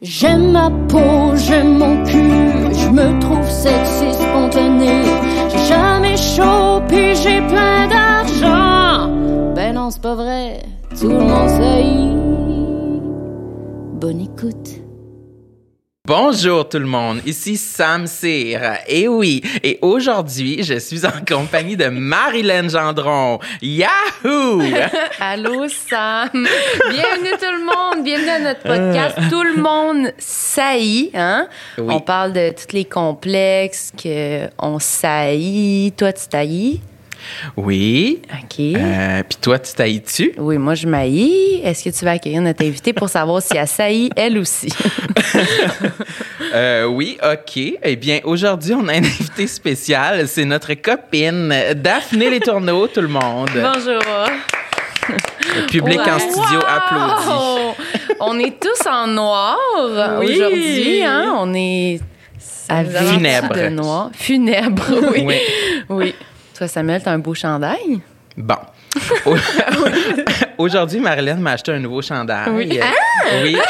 [0.00, 5.02] J'aime ma peau, j'aime mon cul, je me trouve sexy spontané.
[5.50, 6.57] J'ai jamais chaud,
[16.08, 18.78] Bonjour tout le monde, ici Sam Cyr.
[18.86, 23.40] Et oui, et aujourd'hui, je suis en compagnie de Marilyn Gendron.
[23.60, 24.62] Yahoo!
[25.20, 26.30] Allô Sam!
[26.32, 29.18] Bienvenue tout le monde, bienvenue à notre podcast.
[29.28, 31.46] Tout le monde saillit, hein?
[31.76, 31.92] Oui.
[31.94, 35.92] On parle de tous les complexes que on saillit.
[35.92, 36.80] Toi, tu taillis?
[37.56, 38.20] Oui.
[38.32, 38.60] OK.
[38.60, 40.32] Euh, Puis toi, tu tailles-tu?
[40.38, 41.60] Oui, moi, je maillis.
[41.64, 44.68] Est-ce que tu vas accueillir notre invitée pour savoir si elle saillit, elle aussi?
[46.54, 47.60] Euh, oui, OK.
[47.82, 50.26] Eh bien, aujourd'hui, on a un invité spécial.
[50.28, 53.50] C'est notre copine Daphné Les Tourneaux, tout le monde.
[53.54, 54.00] Bonjour!
[55.08, 57.28] Le public en studio applaudit.
[57.28, 57.74] Wow!
[58.20, 59.58] On est tous en noir
[60.20, 60.32] Oui.
[60.34, 61.34] aujourd'hui, hein?
[61.38, 62.00] On est
[62.70, 63.54] à Funèbre.
[63.54, 64.10] de noir.
[64.14, 64.84] Funèbre,
[65.14, 65.24] oui.
[65.26, 65.34] Oui.
[65.90, 66.14] Oui.
[66.58, 68.00] Toi, Samuel, t'as un beau chandail?
[68.36, 68.56] Bon.
[69.26, 69.36] Au-
[70.58, 72.50] Aujourd'hui, Marilyn m'a acheté un nouveau chandail.
[72.50, 72.80] Oui.
[73.44, 73.56] Oui.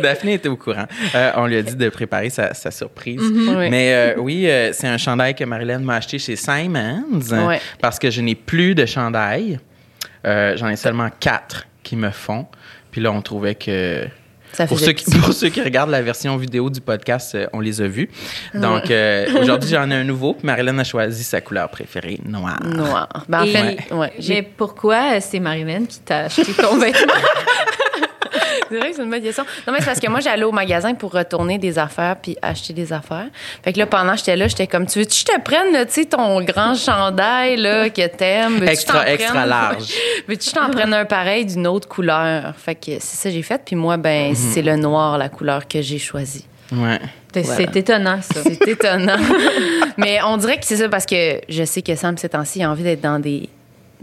[0.00, 0.86] Daphné était au courant.
[1.14, 3.20] Euh, on lui a dit de préparer sa, sa surprise.
[3.22, 3.70] Oui.
[3.70, 7.04] Mais euh, oui, euh, c'est un chandail que Marilyn m'a acheté chez Simons
[7.46, 7.60] Ouais.
[7.80, 9.58] parce que je n'ai plus de chandail.
[10.26, 12.46] Euh, J'en ai seulement quatre qui me font.
[12.90, 14.06] Puis là, on trouvait que
[14.54, 17.60] Ça pour ceux, qui, pour ceux qui regardent la version vidéo du podcast, euh, on
[17.60, 18.08] les a vus.
[18.54, 20.34] Donc, euh, aujourd'hui, j'en ai un nouveau.
[20.34, 22.60] Puis Marilyn a choisi sa couleur préférée, noir.
[22.64, 23.08] Noir.
[23.28, 27.12] Ben, en Et- fait, ouais, j'ai- Mais pourquoi c'est Marilyn qui t'a acheté ton vêtement?
[28.68, 29.44] c'est vrai que c'est une bonne question.
[29.66, 32.72] Non, mais c'est parce que moi, j'allais au magasin pour retourner des affaires puis acheter
[32.72, 33.26] des affaires.
[33.62, 35.86] Fait que là, pendant que j'étais là, j'étais comme, tu veux-tu que je te prenne,
[35.86, 38.62] tu sais, ton grand chandail, là, que t'aimes?
[38.66, 39.48] Extra, t'en extra prenne?
[39.48, 39.84] large.
[40.28, 42.54] Veux-tu que je t'en prenne un pareil d'une autre couleur?
[42.56, 43.60] Fait que c'est ça que j'ai fait.
[43.64, 44.34] Puis moi, ben, Mhm.
[44.34, 46.46] c'est le noir, la couleur que j'ai choisie.
[46.72, 46.98] Ouais.
[47.42, 48.40] C'est étonnant, ça.
[48.42, 49.16] C'est étonnant.
[49.96, 52.62] Mais on dirait que c'est ça parce que je sais que Sam, ces temps-ci, il
[52.62, 53.48] a envie d'être dans des,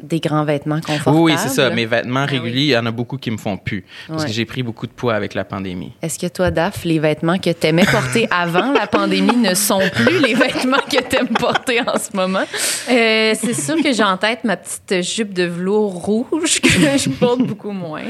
[0.03, 1.17] des grands vêtements confortables.
[1.17, 1.69] Oui, oui, c'est ça.
[1.69, 2.63] Mes vêtements réguliers, oui.
[2.67, 3.85] il y en a beaucoup qui me font plus.
[4.07, 4.27] Parce Ouais.
[4.27, 5.93] que j'ai pris beaucoup de poids avec la pandémie.
[6.01, 10.19] Est-ce que toi, Daph, les vêtements que t'aimais porter avant la pandémie ne sont plus
[10.19, 12.43] les vêtements que t'aimes porter en ce moment?
[12.89, 17.09] Euh, c'est sûr que j'ai en tête ma petite jupe de velours rouge que je
[17.09, 18.03] porte beaucoup moins.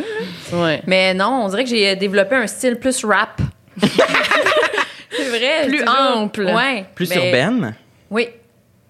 [0.54, 0.82] Ouais.
[0.88, 3.42] Mais non, on dirait que j'ai développé un style plus rap.
[3.82, 5.68] c'est vrai.
[5.68, 5.96] Plus toujours.
[6.16, 6.44] ample.
[6.46, 6.86] Ouais.
[6.96, 7.76] Plus mais- urbaine?
[8.10, 8.28] Oui.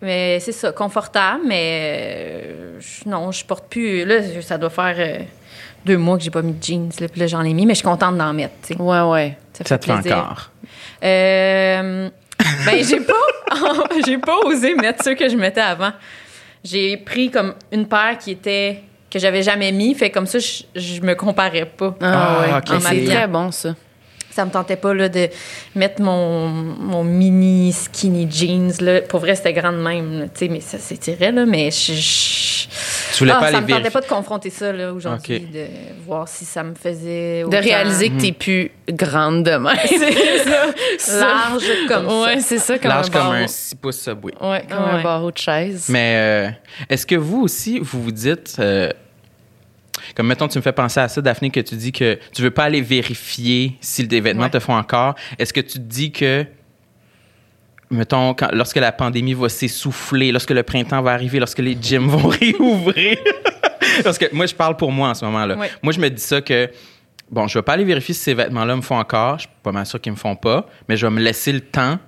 [0.01, 4.03] Mais c'est ça, confortable, mais euh, je- non, je porte plus.
[4.05, 5.19] Là, ça doit faire euh,
[5.85, 6.89] deux mois que j'ai pas mis de jeans.
[6.99, 8.53] Là, puis là, j'en ai mis, mais je suis contente d'en mettre.
[8.63, 8.81] tu sais.
[8.81, 9.37] Ouais, ouais.
[9.53, 10.17] Ça te fait plaisir.
[10.17, 10.49] encore.
[11.03, 12.09] Euh,
[12.65, 13.13] ben, j'ai pas,
[14.05, 15.91] j'ai pas osé mettre ceux que je mettais avant.
[16.63, 20.63] J'ai pris comme une paire qui était que j'avais jamais mis, fait comme ça, je,
[20.79, 21.93] je me comparais pas.
[22.01, 22.57] Ah, Ah, ouais.
[22.75, 23.75] ok, c'est- c'est très bon, ça.
[24.31, 25.29] Ça me tentait pas là, de
[25.75, 28.71] mettre mon, mon mini skinny jeans.
[28.79, 29.01] Là.
[29.01, 30.19] Pour vrai, c'était grand de même.
[30.19, 31.45] là, tu sais, mais ça s'étirait, là.
[31.45, 31.93] Mais je.
[31.93, 32.67] je-
[33.13, 35.65] Tu voulais Ah, pas ça aller me tentait pas de confronter ça là, aujourd'hui, de
[36.05, 37.43] voir si ça me faisait.
[37.43, 39.75] De réaliser que t'es plus grande de même.
[39.85, 41.19] c'est ça.
[41.49, 42.47] Large comme ouais, ça.
[42.47, 43.33] c'est ça, comme Large un comme barreau.
[43.33, 44.33] un 6 pouces subway.
[44.41, 44.89] Ouais, comme Ouais.
[44.99, 45.87] un barreau de chaise.
[45.89, 46.49] Mais euh,
[46.89, 48.89] est-ce que vous aussi, vous vous dites, euh,
[50.15, 52.51] comme mettons, tu me fais penser à ça, Daphné, que tu dis que tu veux
[52.51, 54.49] pas aller vérifier si tes vêtements Ouais.
[54.49, 55.15] te font encore.
[55.39, 56.45] Est-ce que tu te dis que,
[57.89, 62.07] mettons, quand, lorsque la pandémie va s'essouffler, lorsque le printemps va arriver, lorsque les gyms
[62.07, 63.17] vont réouvrir,
[64.03, 65.55] parce que moi, je parle pour moi en ce moment-là.
[65.81, 66.69] Moi, je me dis ça que,
[67.29, 69.35] bon, je vais pas aller vérifier si ces vêtements-là me font encore.
[69.37, 71.61] Je suis pas mal sûr qu'ils me font pas, mais je vais me laisser le
[71.61, 71.99] temps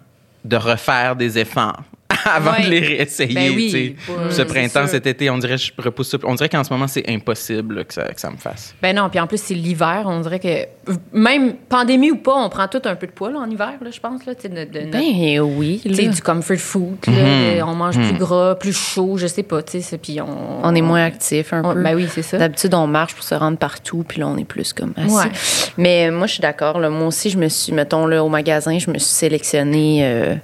[0.45, 1.81] de refaire des efforts
[2.35, 2.65] avant Ouais.
[2.65, 3.33] de les réessayer.
[3.33, 3.95] Ben oui, tu sais.
[4.05, 6.17] pour- Ce printemps, cet été, on dirait que je repousse ça.
[6.23, 8.73] On dirait qu'en ce moment, c'est impossible là, que, ça, que ça me fasse.
[8.81, 10.03] Ben non, puis en plus, c'est l'hiver.
[10.05, 13.39] On dirait que, même pandémie ou pas, on prend tout un peu de poids là,
[13.39, 14.25] en hiver, là, je pense.
[14.25, 16.09] Là, tu sais, de, de- Ben oui, tu sais, là.
[16.11, 16.97] du comfort food.
[17.07, 17.57] là, Mhm.
[17.57, 19.61] de- on mange plus gras, plus chaud, je sais pas.
[19.63, 21.81] tu sais, c'est- Puis on, On est moins actif un on- peu.
[21.81, 22.37] Ben oui, c'est ça.
[22.37, 25.13] D'habitude, on marche pour se rendre partout, puis là, on est plus comme assis.
[25.15, 25.31] Ouais.
[25.77, 26.79] Mais moi, je suis d'accord.
[26.79, 30.35] Moi aussi, je me suis, mettons, là, au magasin, je me suis sélectionné euh,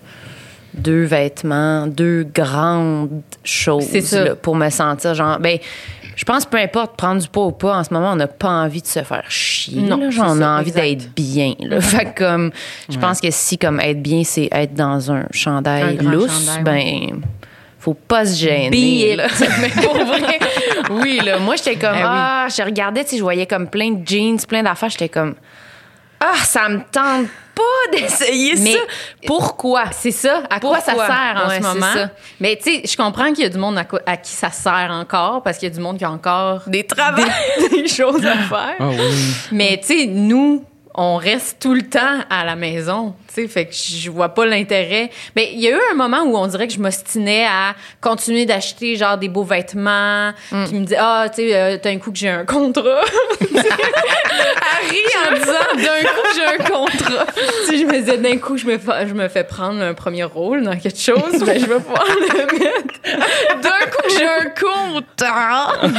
[0.73, 4.23] deux vêtements, deux grandes choses C'est ça.
[4.23, 5.39] là, pour me sentir genre.
[5.39, 5.57] Ben,
[6.15, 8.49] je pense peu importe prendre du poids ou pas, en ce moment, on n'a pas
[8.49, 9.81] envie de se faire chier.
[9.81, 10.07] Non, là.
[10.09, 10.83] c'est Genre, on ça, a envie exact.
[10.83, 11.53] d'être bien.
[11.61, 11.79] Là.
[11.81, 12.51] Fait que, comme,
[12.89, 16.63] je pense que si, comme, être bien, c'est être dans un chandail Un lousse, chandail,
[16.63, 17.21] ben.
[17.79, 19.15] Faut pas se gêner.
[19.15, 19.27] Là.
[19.61, 20.39] Mais pour vrai,
[20.91, 21.39] oui, là.
[21.39, 22.05] Moi, j'étais comme, Ben oui.
[22.05, 24.89] ah, je regardais, tu sais, je voyais comme plein de jeans, plein d'affaires.
[24.89, 25.35] J'étais comme,
[26.19, 28.79] Ah, ça me tente pas d'essayer Mais- ça.
[29.25, 29.85] Pourquoi?
[29.91, 30.43] C'est ça.
[30.49, 31.93] À quoi ça sert en Ouais, ce c'est moment?
[31.93, 32.09] ça.
[32.39, 35.43] Mais tu sais, je comprends qu'il y a du monde à, qui ça sert encore
[35.43, 37.21] parce qu'il y a du monde qui a encore Des travaux.
[37.69, 38.75] des, des choses à faire.
[38.79, 38.97] Ah oui.
[39.51, 40.63] Mais tu sais, nous,
[41.01, 43.15] on reste tout le temps à la maison.
[43.29, 45.09] Tu sais, fait que je vois pas l'intérêt.
[45.33, 48.45] Mais il y a eu un moment où on dirait que je m'ostinais à continuer
[48.45, 50.33] d'acheter genre des beaux vêtements.
[50.49, 53.05] Puis me dit ah, tu sais, euh, d'un coup que j'ai un contrat.
[54.59, 57.25] Harry en disant d'un coup j'ai un contrat.
[57.65, 60.25] sais, je me disais d'un coup je me fais, je me fais prendre un premier
[60.25, 63.61] rôle dans quelque chose, ben je vais pouvoir le mettre.
[63.61, 65.75] D'un coup j'ai un contrat.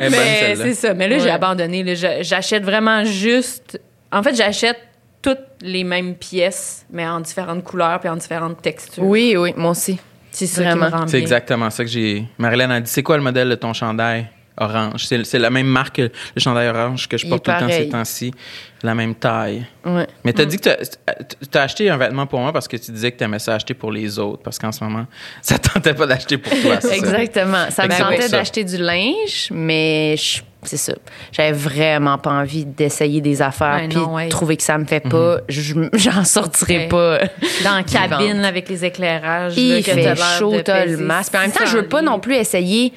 [0.00, 0.94] Eh ben, Mais c'est ça.
[0.94, 1.84] Mais là, j'ai abandonné.
[1.94, 3.61] J'achète vraiment juste.
[4.10, 4.78] En fait, j'achète
[5.22, 9.04] toutes les mêmes pièces, mais en différentes couleurs puis en différentes textures.
[9.04, 9.98] Oui, oui, moi aussi.
[10.32, 10.86] c'est ça qui vraiment.
[10.86, 11.20] me rend C'est bien.
[11.22, 12.24] exactement ça que j'ai.
[12.38, 14.26] Marilyn a dit c'est quoi le modèle de ton chandail?
[14.62, 17.58] Orange C'est c'est la même marque que le chandail orange que je porte tout le
[17.58, 18.32] temps ces temps-ci,
[18.82, 19.64] la même taille.
[19.84, 20.06] Ouais.
[20.24, 21.14] Mais t'as dit que t'as-
[21.50, 23.92] t'as acheté un vêtement pour moi parce que tu disais que t'aimais ça acheter pour
[23.92, 25.06] les autres parce qu'en ce moment
[25.42, 26.80] ça tentait pas d'acheter pour toi.
[26.80, 26.94] ça?
[26.94, 27.70] Exactement.
[27.70, 30.16] Ça me tentait d'acheter du linge, mais
[30.64, 30.92] c'est ça.
[31.32, 34.28] J'avais vraiment pas envie d'essayer des affaires Ouais, puis ouais.
[34.28, 35.38] trouver que ça me fait pas.
[35.48, 36.88] Je- J'en sortirai Ouais.
[36.88, 37.18] pas.
[37.64, 39.56] Dans la cabine avec les éclairages.
[39.56, 41.32] là, Il que fait chaud, t'as le masque.
[41.32, 42.92] Puis en même temps, je veux pas 600 non plus essayer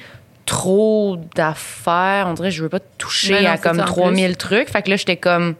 [0.46, 2.26] trop d'affaires.
[2.28, 4.70] On dirait que je veux pas toucher non, à comme ça, en 3000 trucs.
[4.70, 5.54] Fait que là, j'étais comme...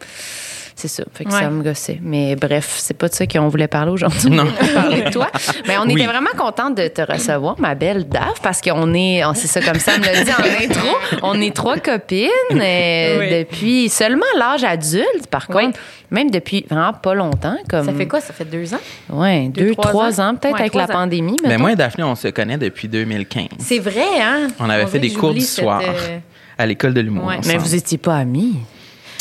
[0.79, 1.03] C'est ça.
[1.11, 1.39] Fait que Ouais.
[1.39, 1.97] ça me gossait.
[2.03, 4.29] Mais bref, c'est pas de ça qu'on voulait parler aujourd'hui.
[4.29, 4.43] Non.
[4.43, 5.27] On voulait parler de toi.
[5.67, 5.93] Mais on Oui.
[5.93, 9.59] était vraiment contente de te recevoir, ma belle Dave, parce qu'on est, on- c'est ça
[9.59, 10.87] comme ça, me l'a dit en intro,
[11.23, 13.39] on est trois copines euh, Oui.
[13.39, 15.55] depuis seulement l'âge adulte, par Oui.
[15.65, 15.79] contre,
[16.11, 17.57] même depuis vraiment pas longtemps.
[17.67, 18.21] Comme, Ça fait quoi?
[18.21, 18.79] Ça fait deux ans?
[19.09, 20.35] Ouais, deux, Deux, trois trois ans, ans?
[20.35, 20.87] peut-être Ouais, avec la ans.
[20.87, 21.37] pandémie.
[21.41, 21.61] Mais mettons.
[21.61, 23.47] moi et Daphné, on se connaît depuis 2015.
[23.57, 24.47] C'est vrai, hein?
[24.59, 26.19] On avait fait des cours du soir euh,
[26.59, 27.25] à l'école de l'humour.
[27.25, 27.39] Ouais.
[27.47, 28.57] Mais vous étiez pas amis.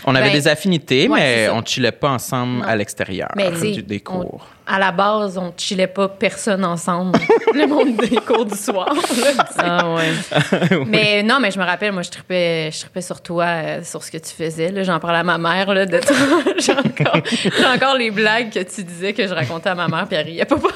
[0.06, 2.64] On avait Ben, des affinités, ouais, mais on chillait pas ensemble Non.
[2.64, 3.28] à l'extérieur
[3.74, 4.46] du- des cours.
[4.66, 7.18] À la base, on chillait pas personne ensemble.
[7.54, 8.92] le monde des cours du soir.
[8.94, 9.44] là.
[9.58, 10.80] Ah ouais.
[10.86, 14.02] Mais non, mais je me rappelle, moi, je tripais, je tripais sur toi, euh, sur
[14.02, 14.84] ce que tu faisais.
[14.84, 16.16] J'en parlais à ma mère, là, de toi.
[16.58, 20.26] j'ai, encore, les blagues que tu disais que je racontais à ma mère, puis elle
[20.26, 20.66] riait pas tout.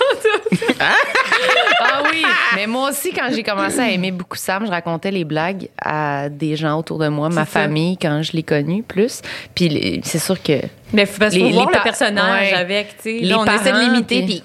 [1.80, 2.22] Ah oui.
[2.54, 6.28] Mais moi aussi, quand j'ai commencé à aimer beaucoup Sam, je racontais les blagues à
[6.28, 9.22] des gens autour de moi, ma famille, quand je l'ai connu plus.
[9.54, 10.60] Puis c'est sûr que
[10.92, 12.56] Mais faut, parce Les- voir les le personnage ouais.
[12.56, 13.12] avec, tu sais.
[13.20, 14.42] Les Là, on essaie de parents, l'imiter, puis-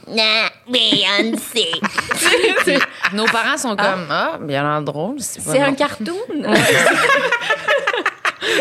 [0.69, 1.65] Beyoncé.
[3.13, 5.15] nos parents sont comme ah, bien l'air drôle.
[5.19, 6.13] C'est, un cartoon?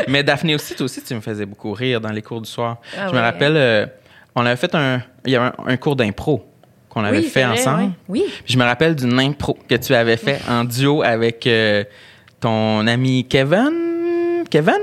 [0.09, 2.79] Mais Daphné aussi, toi aussi, tu me faisais beaucoup rire dans les cours du soir.
[2.99, 3.87] Ah je me rappelle, euh,
[4.35, 6.45] on avait fait un, il y avait un, un cours d'impro
[6.89, 7.93] qu'on avait Oui, fait vrai, ensemble.
[8.09, 8.25] Oui.
[8.45, 11.85] Puis je me rappelle d'une impro que tu avais fait en duo avec euh,
[12.41, 14.45] ton ami Kevin?
[14.51, 14.75] Kevin?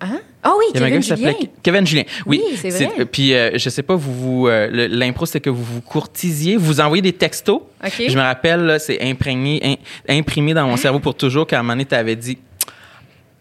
[0.00, 0.20] Hein?
[0.42, 1.32] Ah oui, Il y avait un Kevin Julien.
[1.32, 2.02] Ke- Kevin Julien.
[2.26, 3.04] Oui, Oui, c'est vrai.
[3.06, 6.80] Puis euh, je sais pas, vous, vous euh, l'impro c'était que vous vous courtisiez, vous
[6.80, 7.60] envoyez des textos.
[7.84, 8.02] OK.
[8.08, 9.60] Je me rappelle, là, c'est imprégné,
[10.08, 12.38] im- imprimé dans mon cerveau pour toujours qu'à un moment donné, tu avais dit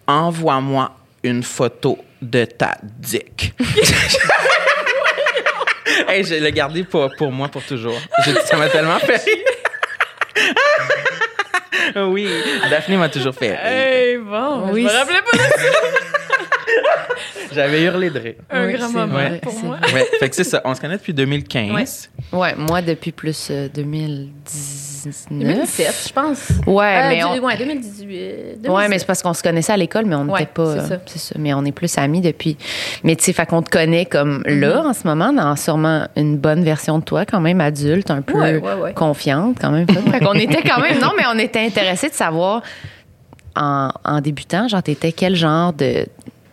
[0.08, 0.92] Envoie-moi
[1.24, 3.54] une photo de ta dick.
[6.08, 8.00] hey, je l'ai gardé pour, pour moi pour toujours.
[8.26, 9.38] Je- ça m'a tellement fait rire.
[12.10, 12.28] oui,
[12.70, 13.60] Daphné m'a toujours fait rire.
[13.64, 15.44] Hey, bon, Oui, je me c'est- rappelais pas de
[17.54, 18.36] J'avais hurlé de rire.
[18.50, 19.40] un Oui, grand moment vrai.
[19.42, 19.78] pour C'est moi.
[19.82, 19.94] vrai.
[19.94, 20.62] Ouais, fait que c'est ça.
[20.66, 22.10] On se connaît depuis 2015.
[22.34, 25.26] Ouais, moi depuis plus euh, 2019.
[25.32, 26.50] 2017, je pense.
[26.68, 28.68] Ouais, Euh, mais du- on- ouais, 2018.
[28.68, 30.86] Ouais, mais c'est parce qu'on se connaissait à l'école, mais on Ouais, n'était pas.
[30.86, 31.36] c'est euh, ça.
[31.40, 32.58] Mais on est plus amis depuis.
[33.04, 34.60] Mais tu sais, fait qu'on te connaît comme Mm-hmm.
[34.60, 38.22] là, en ce moment, dans sûrement une bonne version de toi, quand même adulte, un
[38.22, 38.94] peu Ouais, ouais, ouais.
[38.94, 39.88] confiante, quand même.
[39.88, 41.00] fait qu'on était quand même.
[41.00, 42.62] Non, mais on était intéressés de savoir,
[43.56, 46.06] en, en débutant, genre, t'étais quel genre de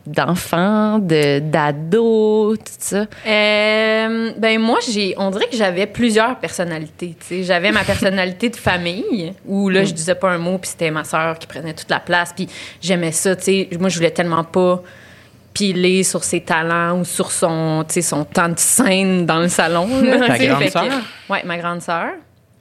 [0.06, 3.06] d'enfant, de d'ado, tout ça?
[3.26, 7.16] Euh, ben moi, j'ai, on dirait que j'avais plusieurs personnalités.
[7.20, 7.42] tu sais.
[7.42, 11.04] J'avais ma personnalité de famille où là, je disais pas un mot, puis c'était ma
[11.04, 12.48] sœur qui prenait toute la place, puis
[12.82, 13.34] j'aimais ça.
[13.36, 13.68] tu sais.
[13.78, 14.82] Moi, je voulais tellement pas
[15.52, 19.48] piler sur ses talents ou sur son, tu sais, son temps de scène dans le
[19.48, 19.86] salon.
[20.02, 20.84] là, Ta grande sœur?
[21.30, 22.08] Ouais, ma grande sœur.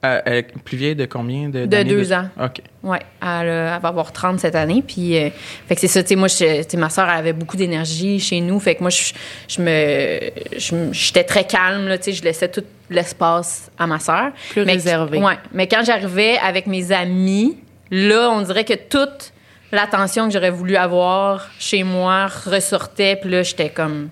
[0.05, 2.27] Euh, elle est plus vieille de combien de De deux ans.
[2.41, 2.61] OK.
[2.83, 4.83] Ouais, elle, euh, elle va avoir 30 cette année.
[4.85, 5.29] Puis, euh,
[5.67, 8.59] fait que c'est ça, tu sais, moi, je- ma soeur avait beaucoup d'énergie chez nous.
[8.59, 9.13] Fait que moi, je,
[9.47, 14.31] je me, j'étais très calme, là, tu sais, je laissais tout l'espace à ma soeur.
[14.49, 15.19] Plus mais, réservé.
[15.19, 17.57] Ouais, mais quand j'arrivais avec mes amis,
[17.89, 19.31] là, on dirait que toute
[19.71, 23.15] l'attention que j'aurais voulu avoir chez moi ressortait.
[23.15, 24.09] Puis là, j'étais comme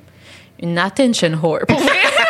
[0.61, 1.65] une attention whore.
[1.67, 1.91] Pour vrai.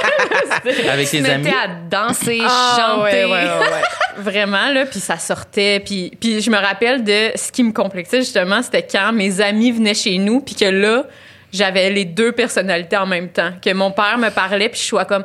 [0.91, 1.49] Avec Tu tes te amis.
[1.49, 3.25] à danser, Ah, chanter.
[3.25, 3.81] ouais, ouais, ouais, ouais.
[4.17, 5.79] Vraiment, là, puis ça sortait.
[5.79, 9.71] Puis, puis je me rappelle de ce qui me complexait, justement, c'était quand mes amis
[9.71, 11.05] venaient chez nous, puis que là,
[11.51, 13.51] j'avais les deux personnalités en même temps.
[13.63, 15.23] Que mon père me parlait, puis je sois comme.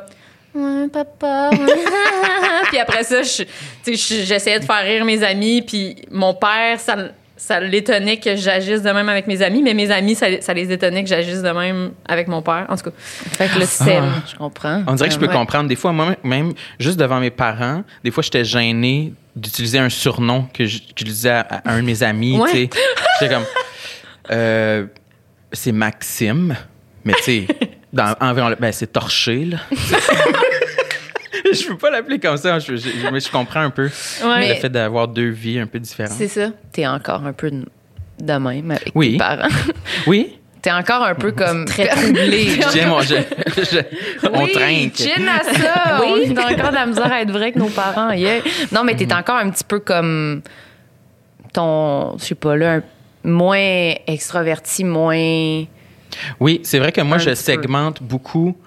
[0.55, 1.49] Ouais, papa.
[1.51, 1.57] ouais.
[2.69, 3.43] puis après ça, je-
[3.85, 6.95] j'essayais de faire rire mes amis, puis mon père, ça,
[7.37, 10.71] ça l'étonnait que j'agisse de même avec mes amis, mais mes amis, ça, ça les
[10.71, 12.65] étonnait que j'agisse de même avec mon père.
[12.69, 14.11] En tout cas, Fait que là, tu t'aimes.
[14.31, 14.83] Je comprends.
[14.87, 15.33] On dirait que je peux Ouais.
[15.33, 15.69] comprendre.
[15.69, 20.47] Des fois, moi, même juste devant mes parents, des fois, j'étais gêné d'utiliser un surnom
[20.53, 22.37] que j'utilisais à, à un de mes amis.
[22.39, 22.69] Ouais.
[23.21, 23.45] J'étais comme,
[24.31, 24.85] euh,
[25.53, 26.55] c'est Maxime,
[27.05, 27.47] mais tu sais,
[27.93, 29.57] ben, c'est torché, là.
[31.53, 32.59] je peux pas l'appeler comme ça.
[32.59, 33.89] Je, je- mais je comprends un peu
[34.23, 34.49] Ouais.
[34.49, 36.13] le fait d'avoir deux vies un peu différentes.
[36.17, 36.49] c'est ça.
[36.71, 37.65] T'es encore un peu de
[38.19, 39.11] de même avec Oui.
[39.13, 39.47] tes parents.
[40.07, 41.65] Oui, T'es encore un peu comme.
[41.65, 42.59] Très troublé.
[42.73, 43.13] J'aime, on, je-
[43.57, 44.99] je- on oui, trinque.
[45.29, 46.01] à ça.
[46.03, 48.11] On est encore de la misère à être vrai avec nos parents.
[48.11, 48.41] yeah.
[48.71, 50.41] Non, mais t'es encore un petit peu comme
[51.53, 52.83] ton, je sais pas là, un-
[53.23, 55.63] moins extraverti, moins.
[56.39, 57.51] Oui, c'est vrai que moi, je petit peu.
[57.61, 58.57] segmente beaucoup.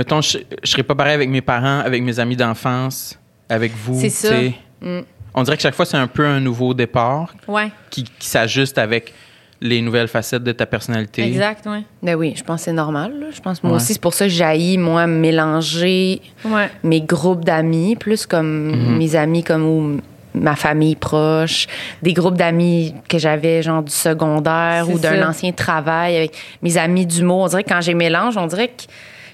[0.00, 3.18] Mettons, je, je serais pas pareil avec mes parents, avec mes amis d'enfance,
[3.50, 4.00] avec vous.
[4.00, 4.34] C'est ça.
[4.80, 5.00] Mm.
[5.34, 8.78] On dirait que chaque fois, c'est un peu un nouveau départ Ouais, qui, qui s'ajuste
[8.78, 9.12] avec
[9.60, 11.22] les nouvelles facettes de ta personnalité.
[11.22, 11.82] exact, ouais.
[12.02, 13.12] Ben oui, je pense que c'est normal.
[13.20, 13.26] là.
[13.30, 13.76] Je pense moi Ouais.
[13.76, 16.70] aussi, c'est pour ça que j'haïs, moi, mélanger Ouais.
[16.82, 18.96] mes groupes d'amis, plus comme Mhm.
[18.96, 20.00] mes amis, comme ou
[20.32, 21.66] ma famille proche,
[22.00, 27.04] des groupes d'amis que j'avais, genre du secondaire ou d'un ancien travail avec mes amis
[27.04, 27.40] d'humour.
[27.40, 28.84] On dirait que quand j'ai mélange, on dirait que,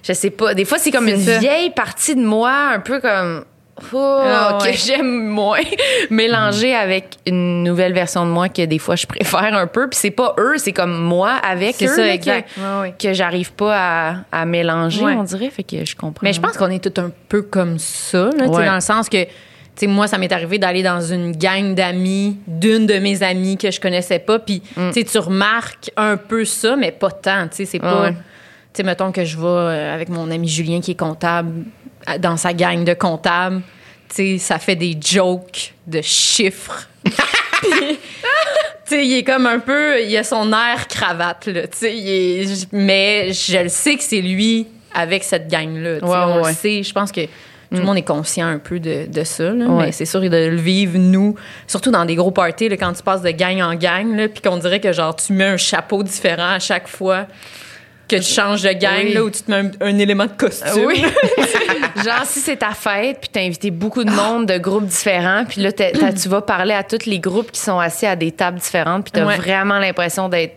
[0.06, 1.38] je sais pas, des fois, c'est comme une ça.
[1.38, 3.44] vieille partie de moi, un peu comme.
[3.92, 4.72] Oh, Ah, que ouais.
[4.86, 5.60] j'aime moins
[6.08, 9.98] mélanger avec une nouvelle version de moi que des fois je préfère un peu puis
[10.00, 12.48] c'est pas eux c'est comme moi avec eux ça, là, exact.
[12.54, 12.94] que, Ouais, ouais.
[12.98, 16.56] que j'arrive pas à, à mélanger on dirait fait que je comprends Mais je pense
[16.56, 18.64] qu'on est tout un peu comme ça, là, tu sais, Ouais.
[18.64, 19.30] dans le sens que, tu
[19.76, 23.70] sais, moi, ça m'est arrivé d'aller dans une gang d'amis d'une de mes amies que
[23.70, 27.56] je connaissais pas, puis, tu sais, tu remarques un peu ça, mais pas tant, tu
[27.56, 28.00] sais, c'est pas...
[28.04, 28.14] Ouais.
[28.76, 31.64] Sais, mettons que je vais euh, avec mon ami Julien qui est comptable,
[32.21, 33.62] dans sa gang de comptables,
[34.11, 36.87] tu sais, ça fait des jokes de chiffres.
[37.02, 37.12] Puis,
[37.62, 37.97] tu
[38.85, 43.33] sais, il est comme un peu, il a son air cravate, là, tu sais, mais
[43.33, 46.50] je le sais que c'est lui avec cette gang-là, tu sais, Ouais, on ouais.
[46.50, 47.28] le sait, je pense que tout
[47.78, 49.87] le monde est conscient un peu de, de ça, là, Ouais.
[49.87, 51.35] mais c'est sûr de le vivre, nous,
[51.66, 54.59] surtout dans des gros parties, là, quand tu passes de gang en gang, puis qu'on
[54.59, 57.26] dirait que, genre, tu mets un chapeau différent à chaque fois
[58.08, 59.12] que tu changes de gang, Oui.
[59.14, 60.84] là, ou tu te mets un, un élément de costume.
[60.86, 61.02] Oui.
[62.04, 65.60] Genre, si c'est ta fête, puis t'as invité beaucoup de monde de groupes différents, puis
[65.60, 69.04] là, tu vas parler à tous les groupes qui sont assis à des tables différentes,
[69.04, 69.36] puis t'as Ouais.
[69.36, 70.54] vraiment l'impression d'être.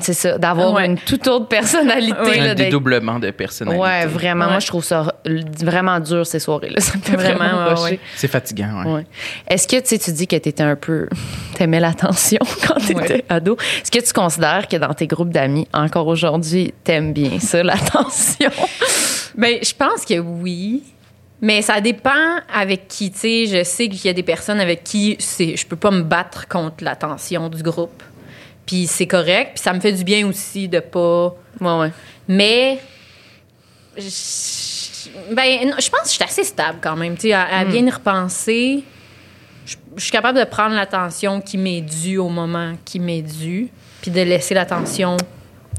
[0.00, 0.86] C'est ça, d'avoir Ouais.
[0.86, 2.20] une toute autre personnalité.
[2.20, 2.36] Ouais.
[2.38, 3.82] là, Un dédoublement de personnalité.
[3.82, 4.44] Ouais, vraiment.
[4.46, 4.50] Ouais.
[4.52, 5.14] Moi, je trouve ça
[5.62, 6.80] vraiment dur, ces soirées-là.
[6.80, 7.92] Ça me fait vraiment, Vraiment, ouais, rocher.
[7.92, 8.00] ouais.
[8.16, 8.92] C'est fatigant, ouais.
[8.92, 9.06] Ouais.
[9.48, 11.08] Est-ce que tu sais, tu dis que tu étais un peu.
[11.54, 13.24] T'aimais l'attention quand tu étais Ouais.
[13.28, 13.56] ado.
[13.82, 18.50] Est-ce que tu considères que dans tes groupes d'amis, encore aujourd'hui, t'aimes bien ça, l'attention?
[19.36, 20.82] Ben, je pense que oui.
[21.42, 22.10] Mais ça dépend
[22.54, 23.46] avec qui, tu sais.
[23.46, 26.46] Je sais qu'il y a des personnes avec qui c'est, je peux pas me battre
[26.48, 28.02] contre l'attention du groupe.
[28.70, 29.54] Puis c'est correct.
[29.54, 31.34] Puis ça me fait du bien aussi de pas.
[31.60, 31.90] Ouais, ouais.
[32.28, 32.78] Mais.
[33.96, 37.32] Je, ben, je pense que je suis assez stable quand même, tu sais.
[37.32, 38.84] À, à bien y repenser,
[39.66, 43.68] je, je suis capable de prendre l'attention qui m'est due au moment qui m'est due.
[44.00, 45.16] Puis de laisser l'attention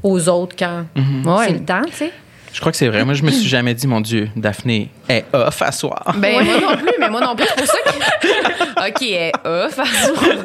[0.03, 0.85] aux autres quand
[1.25, 1.47] Ouais.
[1.47, 2.11] c'est le temps, tu sais.
[2.53, 3.05] Je crois que c'est vrai.
[3.05, 6.13] Moi, je me suis jamais dit, mon Dieu, Daphné est off à soir.
[6.17, 7.45] Ben, moi non plus, mais moi non plus.
[7.47, 8.89] C'est pour ça que.
[8.89, 9.77] OK, elle est off.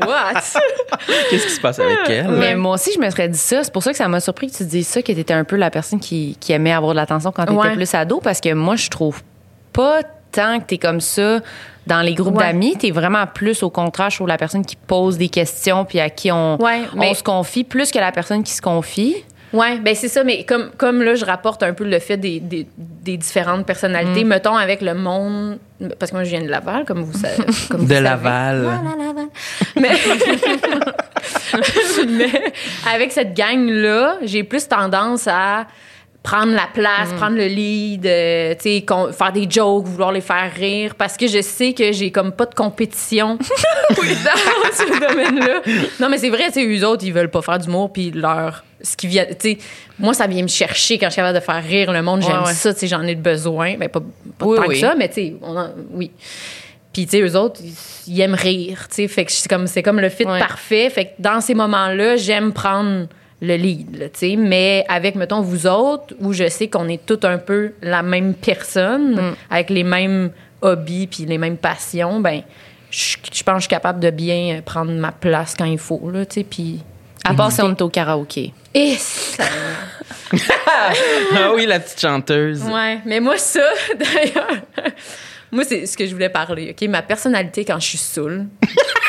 [0.07, 0.41] What?
[1.31, 2.29] Qu'est-ce qui se passe avec elle?
[2.29, 3.65] Mais moi aussi, je me serais dit ça.
[3.65, 5.45] C'est pour ça que ça m'a surpris que tu dises ça, que tu étais un
[5.45, 7.75] peu la personne qui, qui aimait avoir de l'attention quand tu étais Ouais.
[7.75, 9.23] plus ado, parce que moi, je trouve
[9.73, 10.01] pas
[10.33, 11.41] tant que tu es comme ça
[11.87, 12.45] dans les groupes Ouais.
[12.45, 12.77] d'amis.
[12.79, 15.99] Tu es vraiment plus, au contraire, je trouve la personne qui pose des questions puis
[16.01, 19.17] à qui on, Ouais, on se confie, plus que la personne qui se confie.
[19.57, 22.41] Oui, ben c'est ça, mais comme, comme là, je rapporte un peu le fait des,
[22.41, 24.29] des, des différentes personnalités, Mm.
[24.29, 25.59] mettons avec le monde,
[25.99, 27.43] parce que moi, je viens de Laval, comme vous savez.
[27.71, 28.05] Comme vous De savez.
[28.05, 28.67] Laval.
[29.81, 29.91] Mais,
[32.09, 32.53] mais
[32.93, 35.67] avec cette gang-là, j'ai plus tendance à
[36.27, 37.17] prendre la place, Mm.
[37.17, 38.85] prendre le lead, euh, tu sais,
[39.17, 42.47] faire des jokes, vouloir les faire rire, parce que je sais que j'ai comme pas
[42.47, 43.37] de compétition
[43.91, 45.61] dans ce domaine-là.
[46.01, 48.65] Non, mais c'est vrai, tu sais, eux autres, ils veulent pas faire d'humour, puis leur...
[48.83, 49.59] Ce qui vient, tu sais,
[50.01, 52.23] moi, ça vient me chercher quand je suis capable de faire rire le monde.
[52.23, 52.53] J'aime Ouais, ouais.
[52.55, 53.77] ça, tu sais, j'en ai besoin.
[53.79, 54.75] Ben, pas, pas Oui, tant oui.
[54.75, 56.11] que ça, mais tu sais, on en- oui.
[56.93, 57.61] Puis, tu sais, eux autres,
[58.07, 59.09] ils- aiment rire, tu sais.
[59.09, 60.39] Fait que c'est comme, c'est comme le fit Ouais.
[60.41, 60.91] parfait.
[60.91, 63.07] Fait que dans ces moments-là, j'aime prendre
[63.43, 64.37] le lead, là, tu sais.
[64.37, 68.35] Mais avec, mettons, vous autres, où je sais qu'on est tous un peu la même
[68.35, 69.35] personne, Mm.
[69.51, 70.31] avec les mêmes
[70.63, 72.43] hobbies puis les mêmes passions, ben
[72.91, 76.11] je je pense que je suis capable de bien prendre ma place quand il faut,
[76.11, 76.45] là, tu sais.
[76.49, 76.81] Puis
[77.25, 78.53] À part si on est au karaoké.
[78.73, 79.45] Et ça...
[80.33, 82.63] Ah oui, la petite chanteuse.
[82.65, 83.61] Ouais, mais moi, ça,
[83.97, 84.57] d'ailleurs,
[85.53, 86.89] moi, c'est ce que je voulais parler, OK?
[86.89, 88.47] Ma personnalité quand je suis saoule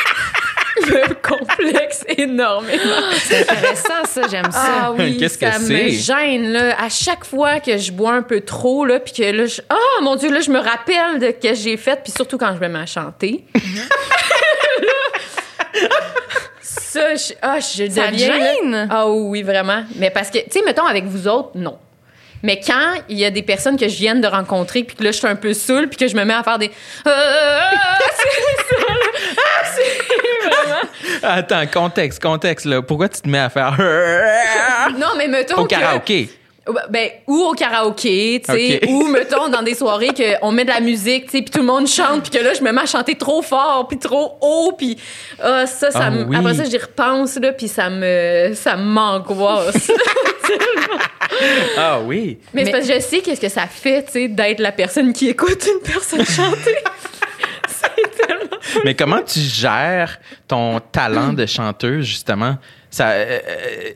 [1.22, 2.82] complexe énormément.
[3.24, 4.66] C'est intéressant, ça, j'aime ça.
[4.84, 6.76] Ah oui, Qu'est-ce que ça me gêne, là.
[6.82, 9.62] À chaque fois que je bois un peu trop, là, puis que là, je...
[9.70, 12.54] Ah, mon Dieu, là, je me rappelle de ce que j'ai fait, puis surtout quand
[12.56, 13.46] je me mets à chanter.
[16.62, 18.88] ça, je, ah, je Ça là- gêne?
[18.92, 19.84] Ah oui, vraiment.
[19.96, 21.78] Mais parce que, tu sais, mettons, avec vous autres, non.
[22.44, 25.12] Mais quand il y a des personnes que je viens de rencontrer, puis que là,
[25.12, 26.70] je suis un peu saoule, puis que je me mets à faire des...
[27.08, 27.12] Euh,
[28.16, 28.87] c'est ça.
[31.30, 32.82] Attends, contexte, contexte, là.
[32.82, 33.76] Pourquoi tu te mets à faire
[34.98, 36.30] Non, mais mettons au que- karaoké?
[36.90, 40.82] Ben, ou au karaoké, tu sais, ou mettons dans des soirées qu'on met de la
[40.82, 42.86] musique, tu sais, puis tout le monde chante, puis que là je me mets à
[42.86, 44.98] chanter trop fort, puis trop haut, puis
[45.42, 46.36] ah, ça, ça Ah me- oui.
[46.36, 49.90] après ça j'y repense là, puis ça me, ça m'angoisse.
[51.78, 52.40] Ah oui.
[52.54, 54.72] Mais, Mais- c'est parce que je sais qu'est-ce que ça fait, tu sais, d'être la
[54.72, 56.76] personne qui écoute une personne chanter.
[58.86, 62.58] Mais comment tu gères ton talent de chanteuse, justement?
[62.90, 63.40] Ça, euh,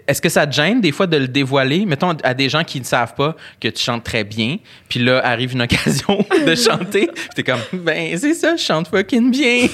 [0.07, 1.85] est-ce que ça te gêne des fois de le dévoiler?
[1.85, 4.57] Mettons à des gens qui ne savent pas que tu chantes très bien,
[4.89, 8.89] puis là arrive une occasion de chanter, puis t'es comme, ben c'est ça, je chante
[8.89, 9.67] fucking bien.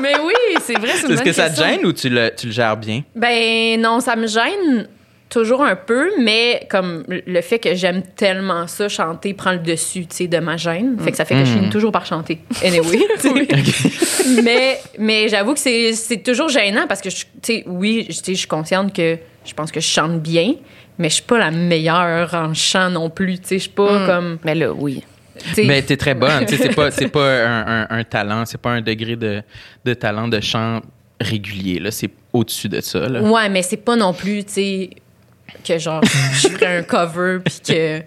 [0.00, 0.32] Mais oui,
[0.64, 1.66] c'est vrai, c'est une Est-ce que ça te question.
[1.76, 3.02] gêne ou tu le, tu le gères bien?
[3.14, 4.88] Ben non, ça me gêne
[5.32, 10.06] toujours un peu, mais comme le fait que j'aime tellement ça, chanter prend le dessus,
[10.06, 10.98] tu sais, de ma gêne.
[11.00, 12.38] Fait que ça fait que je finis toujours par chanter.
[12.62, 12.98] Anyway.
[14.44, 18.16] mais mais j'avoue que c'est c'est toujours gênant parce que, je- tu sais, oui, je
[18.18, 20.54] tu sais, je suis consciente que je pense que je chante bien,
[20.98, 24.06] mais je suis pas la meilleure en chant non plus, tu sais, je suis pas
[24.06, 24.38] comme...
[24.44, 25.02] Mais là, oui.
[25.48, 26.44] tu sais, Mais t'es très bonne.
[26.46, 29.42] tu sais, c'est pas, c'est pas un, un- un talent, c'est pas un degré de,
[29.84, 30.80] de talent de chant
[31.20, 31.78] régulier.
[31.80, 33.08] Là, c'est au-dessus de ça.
[33.08, 33.20] Là.
[33.22, 34.90] Ouais, mais c'est pas non plus, tu sais,
[35.64, 36.00] que genre,
[36.34, 38.00] je ferais un cover puis que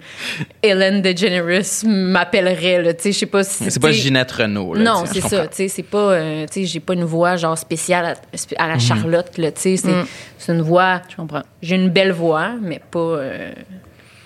[0.62, 3.70] Ellen DeGeneres m'appellerait, là, tu sais, je sais pas si.
[3.72, 4.74] C'est pas Ginette Renault.
[4.74, 7.36] là, Non, c'est ça, tu sais, c'est pas, euh, tu sais, j'ai pas une voix
[7.38, 8.18] genre spéciale
[8.58, 10.06] à, à la Charlotte, là, tu sais, c'est Mm.
[10.38, 11.44] c'est une voix, Je comprends.
[11.62, 13.00] j'ai une belle voix, mais pas.
[13.00, 13.52] euh,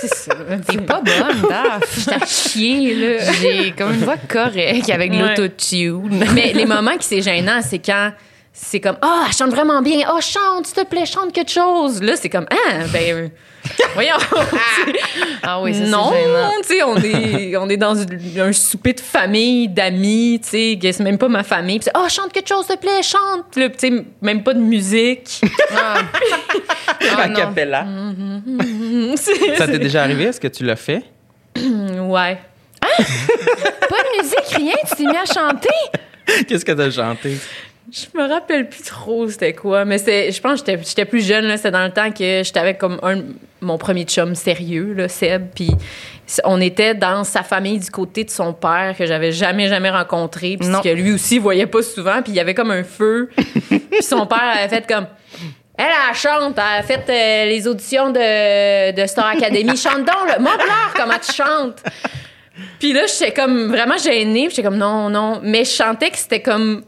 [0.00, 0.34] c'est ça.
[0.68, 2.08] T'es pas bonne, Daph.
[2.08, 3.32] à chier, là.
[3.40, 5.18] J'ai comme une voix correcte avec Ouais.
[5.20, 6.22] l'autotune.
[6.34, 8.12] Mais les moments qui c'est gênant, c'est quand
[8.52, 10.06] c'est comme ah, elle chante vraiment bien.
[10.12, 12.02] Oh, chante, s'il te plaît, chante quelque chose.
[12.02, 13.30] Là, c'est comme ah, ben
[13.94, 14.16] voyons.
[15.42, 16.12] Ah oui, ça, non,
[16.62, 20.90] tu sais, on est on est dans un souper de famille, d'amis, tu sais, que
[20.92, 21.78] c'est même pas ma famille.
[21.78, 23.56] Puis c'est, oh, chante quelque chose, s'il te plaît, chante.
[23.56, 25.40] Là, tu sais, même pas de musique.
[25.74, 25.94] Ah.
[27.16, 27.34] Ah, A non.
[27.36, 27.86] cappella.
[29.16, 30.24] C'est- Ça t'est déjà arrivé?
[30.24, 31.02] Est-ce que tu l'as fait?
[31.58, 32.38] Ouais.
[32.80, 35.68] Pas de musique, rien, tu t'es mis à chanter?
[36.48, 37.36] Qu'est-ce que t'as chanté?
[37.90, 41.26] Je me rappelle plus trop c'était quoi, mais c'est, je pense que j'étais, j'étais plus
[41.26, 43.22] jeune, là, c'était dans le temps que j'étais avec comme un,
[43.60, 45.70] mon premier chum sérieux, là, Seb, puis
[46.44, 50.56] on était dans sa famille du côté de son père que j'avais jamais, jamais rencontré,
[50.58, 50.80] puis Non.
[50.80, 54.26] que lui aussi voyait pas souvent, puis il y avait comme un feu, puis son
[54.26, 55.06] père avait fait comme...
[55.76, 59.74] Elle, elle chante, elle a fait euh, les auditions de, de Star Academy.
[59.76, 60.38] Chante donc, là.
[60.38, 61.82] Montre-leur comment tu chantes.
[62.78, 64.48] Puis là, j'étais comme vraiment gênée.
[64.50, 65.40] J'étais comme non, non.
[65.42, 66.82] Mais je chantais que c'était comme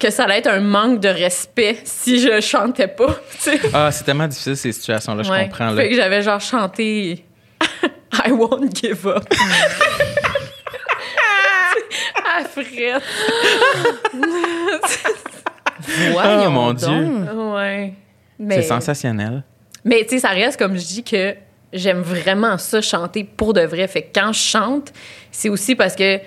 [0.00, 3.16] que ça allait être un manque de respect si je chantais pas.
[3.72, 5.70] Ah, c'est tellement difficile ces situations-là, je comprends.
[5.70, 5.76] Là.
[5.82, 7.24] Fait que j'avais genre chanté
[8.26, 9.24] I won't give up.
[12.24, 13.02] à frette.
[16.12, 16.76] Voyons Oh, mon donc.
[16.78, 17.32] Dieu.
[17.52, 17.94] Ouais.
[18.50, 19.42] C'est sensationnel.
[19.84, 21.34] mais tu sais, ça reste comme je dis que
[21.72, 23.86] j'aime vraiment ça chanter pour de vrai.
[23.88, 24.92] Fait que quand je chante,
[25.30, 26.18] c'est aussi parce que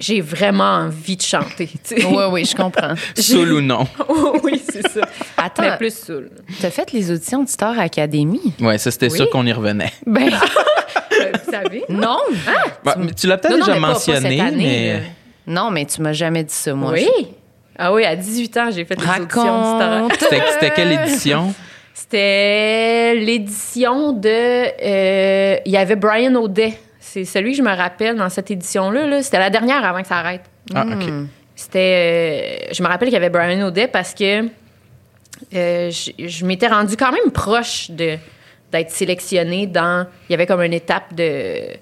[0.00, 1.66] j'ai vraiment envie de chanter.
[1.68, 2.04] tu sais.
[2.04, 2.94] Oui, oui, je comprends.
[3.16, 3.86] Soul ou non?
[4.42, 5.02] oui, c'est ça.
[5.36, 6.30] Attends, Mais plus saoul.
[6.60, 8.40] t'as fait les auditions de Star Academy?
[8.60, 9.16] Ouais, ça, c'était Oui.
[9.16, 9.92] sûr qu'on y revenait.
[10.06, 10.30] Ben,
[11.22, 11.84] Euh, Vous savez?
[11.88, 12.18] non.
[12.82, 15.02] Bah, mais tu l'as peut-être déjà mais pas- pas mentionné, année, mais.
[15.52, 16.92] Non, mais tu m'as jamais dit ça, moi.
[16.92, 17.08] oui.
[17.78, 20.12] Ah oui, à 18 ans, j'ai fait les auditions de Star Raconte.
[20.18, 21.54] C'était c'était quelle édition?
[21.94, 24.28] C'était l'édition de.
[24.28, 26.74] euh, Il y avait Brian O'Day.
[27.02, 29.06] C'est celui que je me rappelle dans cette édition-là.
[29.06, 29.22] là.
[29.22, 30.42] C'était la dernière avant que ça arrête.
[30.74, 31.08] Ah, OK.
[31.56, 32.68] C'était.
[32.68, 34.44] euh, je me rappelle qu'il y avait Brian O'Day parce que
[35.54, 38.16] euh, je, je m'étais rendue quand même proche de
[38.70, 40.06] d'être sélectionnée dans.
[40.28, 41.76] Il y avait comme une étape de.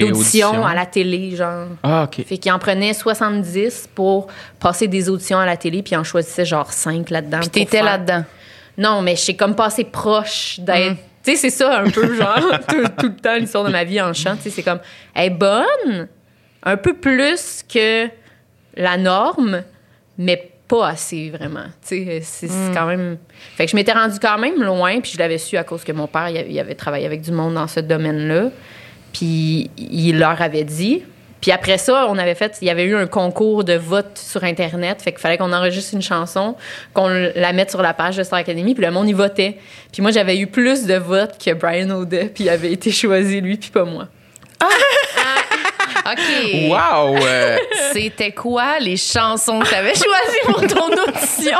[0.00, 1.68] d'audition à la télé, genre.
[1.82, 2.24] Ah, OK.
[2.26, 4.26] Fait qu'il en prenait 70 pour
[4.60, 7.40] passer des auditions à la télé, puis il en choisissait genre 5 là-dedans.
[7.40, 8.24] Puis t'étais faire- là-dedans.
[8.76, 10.96] Non, mais je suis comme passé proche d'être.
[11.24, 14.00] Tu sais, c'est ça un peu, genre, tout, tout le temps, l'histoire de ma vie
[14.00, 14.36] en chant.
[14.36, 14.80] Tu sais, c'est comme,
[15.14, 16.08] elle est bonne,
[16.62, 18.08] un peu plus que
[18.76, 19.62] la norme,
[20.18, 21.66] mais pas assez vraiment.
[21.86, 23.18] Tu sais, c'est c'est quand même.
[23.56, 25.92] Fait que je m'étais rendue quand même loin, puis je l'avais su à cause que
[25.92, 28.50] mon père, il avait, il avait travaillé avec du monde dans ce domaine-là.
[29.12, 31.02] Puis il leur avait dit.
[31.44, 34.44] Puis après ça, on avait fait, il y avait eu un concours de vote sur
[34.44, 35.02] Internet.
[35.02, 36.56] Fait qu'il fallait qu'on enregistre une chanson,
[36.94, 39.58] qu'on la mette sur la page de Star Academy, puis le monde y votait.
[39.92, 43.42] Puis moi, j'avais eu plus de votes que Brian O'Day, puis il avait été choisi,
[43.42, 44.08] lui, puis pas moi.
[46.06, 46.70] OK.
[46.70, 47.18] Wow!
[47.18, 47.58] euh,
[47.92, 51.58] C'était quoi les chansons que t'avais choisies pour ton audition?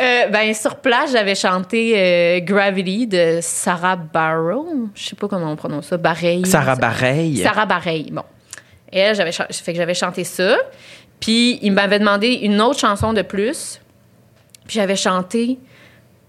[0.00, 4.66] Euh, ben, sur place, j'avais chanté euh, Gravity de Sarah Barrow.
[4.96, 5.96] Je sais pas comment on prononce ça.
[5.96, 6.44] Bareil.
[6.44, 7.36] Sarah Bareil.
[7.36, 8.10] Sarah Bareil.
[8.10, 8.24] Bon.
[8.92, 10.56] Et elle, j'avais cha- fait que j'avais chanté ça.
[11.20, 13.80] Puis il m'avait demandé une autre chanson de plus.
[14.66, 15.58] Puis j'avais chanté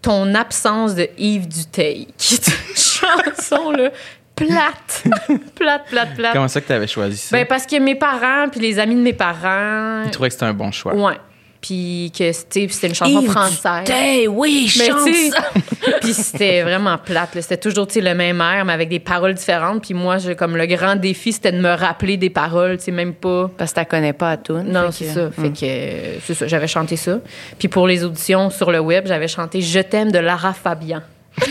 [0.02, 3.92] Ton absence de Yves Duteil, qui est une chanson là,
[4.36, 5.04] plate,
[5.56, 6.34] plate, plate, plate.
[6.34, 7.36] Comment ça que tu avais choisi ça?
[7.38, 10.46] Ben parce que mes parents puis les amis de mes parents, Je trouvais que c'était
[10.46, 10.96] un bon choix.
[10.96, 11.18] ouais.
[11.62, 13.88] Puis que c'était c'était une chanson française.
[13.88, 15.44] Hey, oui, chante ça.
[16.02, 17.30] puis c'était vraiment plate.
[17.40, 19.84] C'était toujours le même air, mais avec des paroles différentes.
[19.84, 22.92] Puis moi, j'ai comme le grand défi, c'était de me rappeler des paroles, tu sais,
[22.92, 23.50] même pas.
[23.58, 24.58] Parce que tu connais pas à tout.
[24.58, 25.30] Non, c'est ça.
[25.30, 26.48] Fait que euh, c'est ça.
[26.48, 27.20] J'avais chanté ça.
[27.60, 31.02] Puis pour les auditions sur le web, j'avais chanté Je t'aime de Lara Fabian.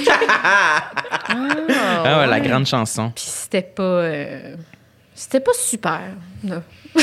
[2.03, 3.13] Ah ouais, la grande chanson.
[3.15, 3.83] Puis c'était pas.
[3.83, 4.55] euh,
[5.15, 6.01] c'était pas super.
[6.43, 6.63] non.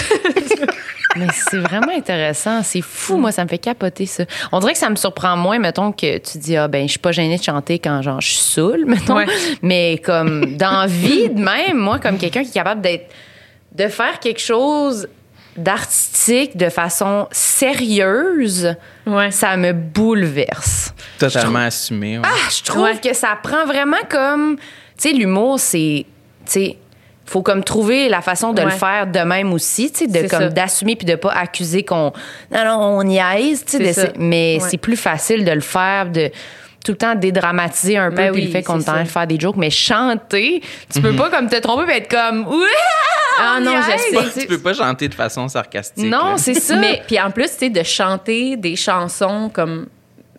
[1.15, 2.61] Mais c'est vraiment intéressant.
[2.63, 4.25] C'est fou, moi, ça me fait capoter ça.
[4.51, 6.99] On dirait que ça me surprend moins, mettons, que tu dis, ah, ben, je suis
[6.99, 9.15] pas gênée de chanter quand, genre, je suis saoule, mettons.
[9.15, 9.25] Ouais.
[9.61, 13.09] Mais comme, dans vie de même, moi, comme quelqu'un qui est capable d'être,
[13.73, 15.07] de faire quelque chose
[15.55, 18.75] d'artistique de façon sérieuse,
[19.07, 19.31] Ouais.
[19.31, 20.93] ça me bouleverse.
[21.17, 22.17] Totalement assumé.
[22.19, 22.25] ouais.
[22.27, 22.97] Ah, je trouve Ouais.
[22.97, 24.57] que ça prend vraiment comme.
[24.97, 26.05] Tu sais, l'humour, c'est.
[26.45, 26.77] Tu sais,
[27.27, 30.49] faut comme trouver la façon de le faire de même aussi, tu sais, de comme
[30.49, 32.13] d'assumer puis de pas accuser qu'on.
[32.51, 34.13] Non, non, on niaise, tu sais.
[34.17, 34.69] Mais Ouais.
[34.69, 36.29] c'est plus facile de le faire, de
[36.85, 38.93] tout le temps dédramatiser un peu Ben puis oui, le fait qu'on est c'est en
[38.93, 39.57] train de faire des jokes.
[39.57, 40.61] Mais chanter,
[40.93, 42.47] tu peux pas comme te tromper puis être comme.
[42.47, 42.65] Ouais!
[43.39, 44.17] Ah on non, je sais.
[44.17, 46.05] Ouais, tu peux pas chanter de façon sarcastique.
[46.09, 46.75] Non, c'est ça.
[46.77, 49.87] Mais puis en plus, tu sais, de chanter des chansons comme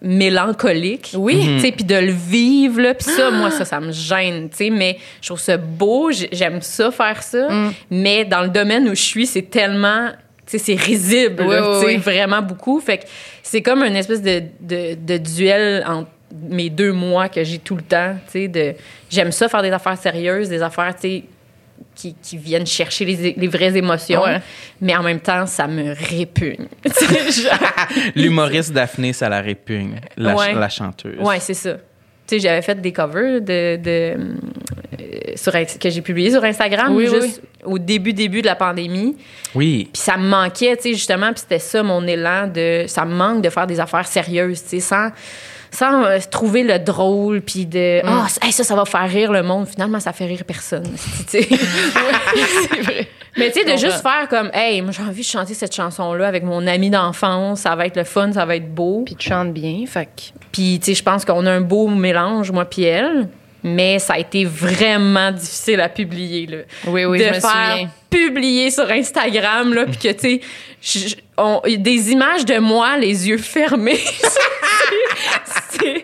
[0.01, 1.13] mélancoliques.
[1.17, 1.41] Oui.
[1.57, 2.95] Tu sais, puis de le vivre, là.
[2.95, 4.71] Puis ça, moi, ça, ça me gêne, tu sais.
[4.71, 7.49] Mais je trouve ça beau, j'aime ça, faire ça.
[7.49, 7.73] Mm.
[7.91, 10.11] Mais dans le domaine où je suis, c'est tellement...
[10.47, 11.97] Tu sais, c'est risible, Oui, là, oui, tu sais, oui.
[11.99, 12.81] vraiment beaucoup.
[12.81, 13.05] Fait que
[13.43, 16.09] c'est comme une espèce de, de, de duel entre
[16.49, 18.75] mes deux mois que j'ai tout le temps, tu sais, de...
[19.11, 21.25] J'aime ça, faire des affaires sérieuses, des affaires, tu sais,
[21.99, 24.41] qui, qui viennent chercher les, les vraies émotions, Ouais.
[24.81, 26.67] mais en même temps, ça me répugne.
[28.15, 29.97] L'humoriste Daphné, ça la répugne.
[30.17, 30.55] La, Ouais.
[30.55, 31.19] la chanteuse.
[31.19, 31.75] ouais, c'est ça.
[31.75, 34.17] Tu sais, j'avais fait des covers de, de, euh,
[35.35, 39.17] sur, que j'ai publiés sur Instagram Oui, oui, juste au début, début de la pandémie.
[39.55, 39.89] Oui.
[39.93, 42.85] Puis ça me manquait, tu sais, justement, puis c'était ça mon élan de...
[42.87, 45.09] Ça me manque de faire des affaires sérieuses, tu sais, sans,
[45.70, 48.00] sans euh, trouver le drôle, puis de...
[48.04, 49.66] Ah, ça- hey, ça, ça va faire rire le monde.
[49.68, 50.85] Finalement, ça fait rire personne,
[51.26, 51.48] c'est
[52.83, 53.09] vrai.
[53.37, 56.26] Mais tu sais, de juste faire comme, hey, moi j'ai envie de chanter cette chanson-là
[56.26, 59.02] avec mon ami d'enfance, ça va être le fun, ça va être beau.
[59.07, 60.09] Puis tu chantes bien, fait.
[60.50, 63.28] Puis tu sais, je pense qu'on a un beau mélange, moi puis elle.
[63.62, 66.59] Mais ça a été vraiment difficile à publier, là.
[66.87, 67.90] Oui, oui, de je me faire souviens.
[68.11, 73.99] publier sur Instagram, là, puis que, tu sais, des images de moi, les yeux fermés.
[75.71, 76.03] C'est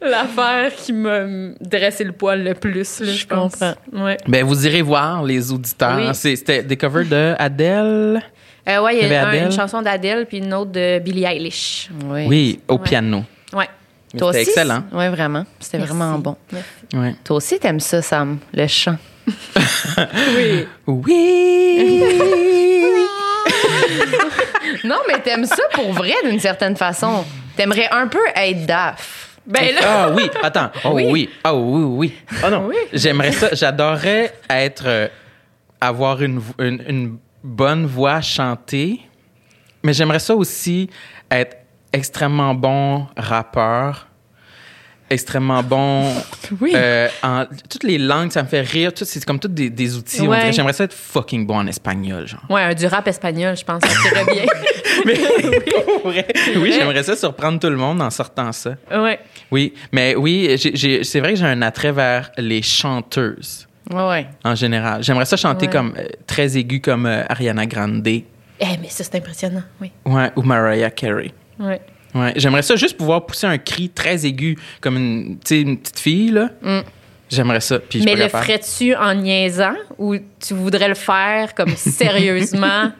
[0.00, 1.20] l'affaire qui m'a
[1.60, 3.52] dressé le poil le plus, là, je Je pense.
[3.56, 3.74] comprends.
[3.92, 4.16] Ouais.
[4.26, 5.96] Ben, vous irez voir, les auditeurs.
[5.98, 6.14] Oui.
[6.14, 8.22] C'était des covers de Adele.
[8.68, 11.90] Euh, ouais, il y a une chanson d'Adèle puis une autre de Billie Eilish.
[12.06, 12.24] Oui.
[12.26, 12.80] Oui, au Ouais.
[12.82, 13.24] piano.
[14.18, 14.50] Toi C'était aussi?
[14.50, 14.84] excellent.
[14.92, 15.44] Oui, vraiment.
[15.60, 16.36] C'était vraiment bon.
[16.52, 16.68] Merci.
[16.94, 17.14] Ouais.
[17.24, 18.96] Toi aussi, t'aimes ça, Sam, le chant.
[20.36, 20.66] Oui.
[20.86, 22.02] Oui!
[24.84, 27.24] Non, mais t'aimes ça pour vrai, d'une certaine façon.
[27.56, 29.38] T'aimerais un peu être DAF.
[29.46, 30.70] Ben là, Ah oui, attends.
[30.84, 31.06] Oh oui.
[31.10, 31.30] Oui.
[31.42, 32.14] Ah oui, oui.
[32.44, 32.70] Oh non.
[32.92, 33.48] J'aimerais ça.
[33.52, 34.84] J'adorerais être.
[34.86, 35.08] euh,
[35.80, 39.00] avoir une, vo- une, une bonne voix chantée.
[39.82, 40.88] Mais j'aimerais ça aussi
[41.30, 41.56] être
[41.94, 44.08] extrêmement bon rappeur.
[45.10, 46.12] Extrêmement bon.
[46.60, 46.72] Oui.
[46.74, 48.92] euh, en, toutes les langues, ça me fait rire.
[48.92, 50.26] Tout, c'est comme tous des, des outils.
[50.26, 50.52] Ouais.
[50.52, 52.42] J'aimerais ça être fucking bon en espagnol, genre.
[52.50, 54.44] ouais, du rap espagnol, je pense, ça tirait bien.
[55.06, 55.14] Mais,
[56.04, 56.26] vrai,
[56.56, 58.74] oui, j'aimerais ça surprendre tout le monde en sortant ça.
[58.90, 59.18] ouais.
[59.50, 64.26] Oui, mais oui, c'est vrai que j'ai un attrait vers les chanteuses Ouais, ouais.
[64.44, 65.02] en général.
[65.02, 65.72] J'aimerais ça chanter Ouais.
[65.72, 68.22] comme euh, très aigu comme euh, Ariana Grande Eh,
[68.80, 69.90] mais ça, c'est impressionnant, oui.
[70.06, 71.32] ouais, ou Mariah Carey.
[71.58, 71.80] Ouais.
[72.14, 76.30] Ouais, j'aimerais ça juste pouvoir pousser un cri très aigu comme une, une petite fille
[76.30, 76.50] là.
[77.30, 77.78] J'aimerais ça.
[77.80, 82.92] Puis Mais le ferais-tu en niaisant ou tu voudrais le faire comme sérieusement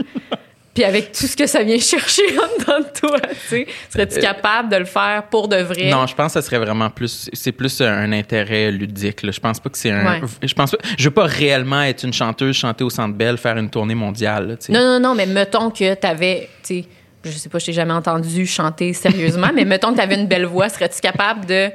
[0.75, 4.19] Puis avec tout ce que ça vient chercher en dedans de toi, tu sais, serais-tu
[4.19, 5.89] Euh, capable de le faire pour de vrai?
[5.89, 7.31] Non, je pense que ça serait vraiment plus.
[7.33, 9.23] C'est plus un intérêt ludique.
[9.23, 9.31] là.
[9.31, 10.05] Je pense pas que c'est un.
[10.05, 10.27] Ouais.
[10.43, 10.79] Je pense pas.
[10.99, 14.49] Je veux pas réellement être une chanteuse, chanter au Centre Bell, faire une tournée mondiale.
[14.49, 14.55] là.
[14.71, 16.85] Non, non, non, mais mettons que t'avais, tu sais,
[17.25, 20.47] je sais pas, je t'ai jamais entendu chanter sérieusement, mais mettons que t'avais une belle
[20.47, 21.71] voix, serais-tu capable de,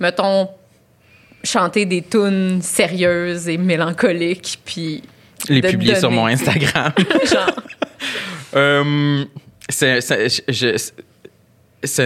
[0.00, 0.48] mettons,
[1.42, 5.02] chanter des tunes sérieuses et mélancoliques, puis
[5.48, 6.92] Les publier sur mon Instagram.
[7.32, 7.50] genre,
[8.54, 9.24] Euh,
[9.68, 10.00] c'est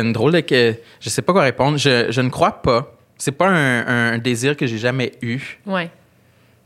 [0.01, 1.77] une drôle de que je sais pas quoi répondre.
[1.79, 2.95] Je, je ne crois pas.
[3.19, 5.59] C'est pas un, un désir que j'ai jamais eu.
[5.67, 5.91] ouais.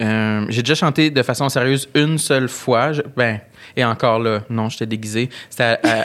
[0.00, 2.92] Euh, j'ai déjà chanté de façon sérieuse une seule fois.
[2.92, 3.40] Je- ben,
[3.76, 5.28] et encore là, non, j'étais déguisé.
[5.50, 6.02] C'était à, à-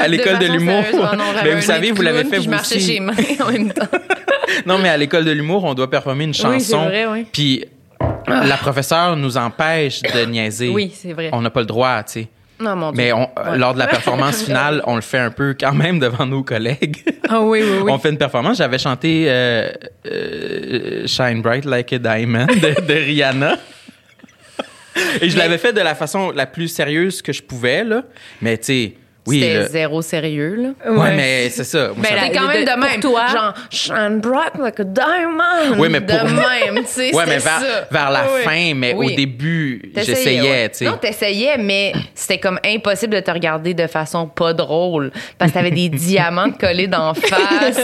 [0.00, 0.82] à l'école de, l'humour.
[1.44, 2.94] Mais un vous savez, vous l'avez fait vous je marchais aussi.
[2.94, 3.86] chez mains en même temps.
[4.64, 6.84] Non, mais à l'école de l'humour, on doit performer une chanson.
[6.86, 7.26] vrai, oui.
[7.30, 7.64] Puis
[8.26, 10.70] la professeure nous empêche de niaiser.
[10.70, 11.28] Oui, c'est vrai.
[11.32, 12.28] On n'a pas le droit, tu sais.
[12.58, 13.02] Non, mon Dieu.
[13.02, 15.98] Mais on- euh, lors de la performance finale, on le fait un peu quand même
[15.98, 17.02] devant nos collègues.
[17.28, 17.90] Ah oui, oui, oui.
[17.92, 18.58] On fait une performance.
[18.58, 19.68] J'avais chanté euh,
[20.06, 23.56] euh, Shine Bright Like a Diamond de, de Rihanna.
[25.20, 28.02] Et je l'avais fait de la façon la plus sérieuse que je pouvais, là.
[28.40, 28.94] Mais tu sais,
[29.26, 29.40] oui.
[29.40, 30.90] C'était zéro sérieux, là.
[30.92, 31.88] Ouais, mais c'est ça.
[31.88, 33.00] Moi, Ben, ça- c'est quand de- même de, pour même.
[33.00, 33.26] toi.
[33.26, 35.76] Genre, shine bright like a diamond.
[35.78, 37.14] Oui, mais pour- De même, tu sais.
[37.14, 37.88] Ouais, mais vers, ça.
[37.90, 38.40] vers la Oui.
[38.44, 39.12] fin, mais Oui.
[39.12, 40.68] au début, j'essayais, ouais.
[40.70, 40.84] tu sais.
[40.86, 45.10] Non, t'essayais, mais c'était comme impossible de te regarder de façon pas drôle.
[45.38, 47.80] Parce que t'avais des diamants collés d'en face.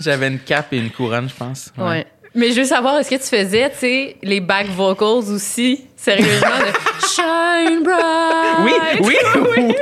[0.00, 1.72] J'avais une cape et une couronne, je pense.
[1.78, 2.06] ouais.
[2.34, 6.48] Mais je veux savoir, est-ce que tu faisais, tu sais, les back vocals aussi, sérieusement,
[6.60, 8.58] de Shine Bright?
[8.64, 9.16] Oui, oui,
[9.56, 9.74] oui, oui,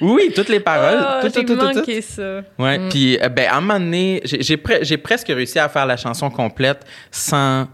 [0.00, 0.98] oui, toutes les paroles.
[1.00, 1.78] Ah, tout, j'ai tout, tout, tout, tout.
[1.78, 2.42] manqué ça.
[2.58, 2.88] Ouais, Mm.
[2.90, 5.86] puis euh, ben à un moment donné, j'ai j'ai pre- j'ai presque réussi à faire
[5.86, 7.66] la chanson complète sans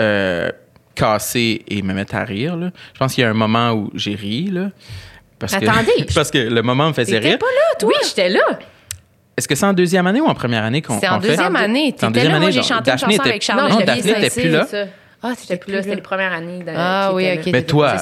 [0.00, 0.50] euh,
[0.94, 2.56] casser et me mettre à rire.
[2.56, 2.70] là.
[2.94, 4.70] Je pense qu'il y a un moment où j'ai ri là.
[5.38, 7.38] Parce Attendez, que, parce que le moment me faisait T'étais rire.
[7.38, 7.88] pas là, toi?
[7.88, 8.58] Oui, j'étais là.
[9.40, 11.28] Est-ce que c'est en deuxième année ou en première année qu'on C'est en fait?
[11.28, 11.94] deuxième année.
[11.96, 13.86] C'est en T'étais deuxième là, moi, année, j'ai chanté une chanson avec Charles Non, Olivier
[13.86, 14.66] Daphné était Saint-Cyr, plus là.
[15.22, 16.62] Ah, J'étais plus là, c'était les premières années.
[16.76, 17.50] Ah oui, ok.
[17.52, 17.96] Mais toi,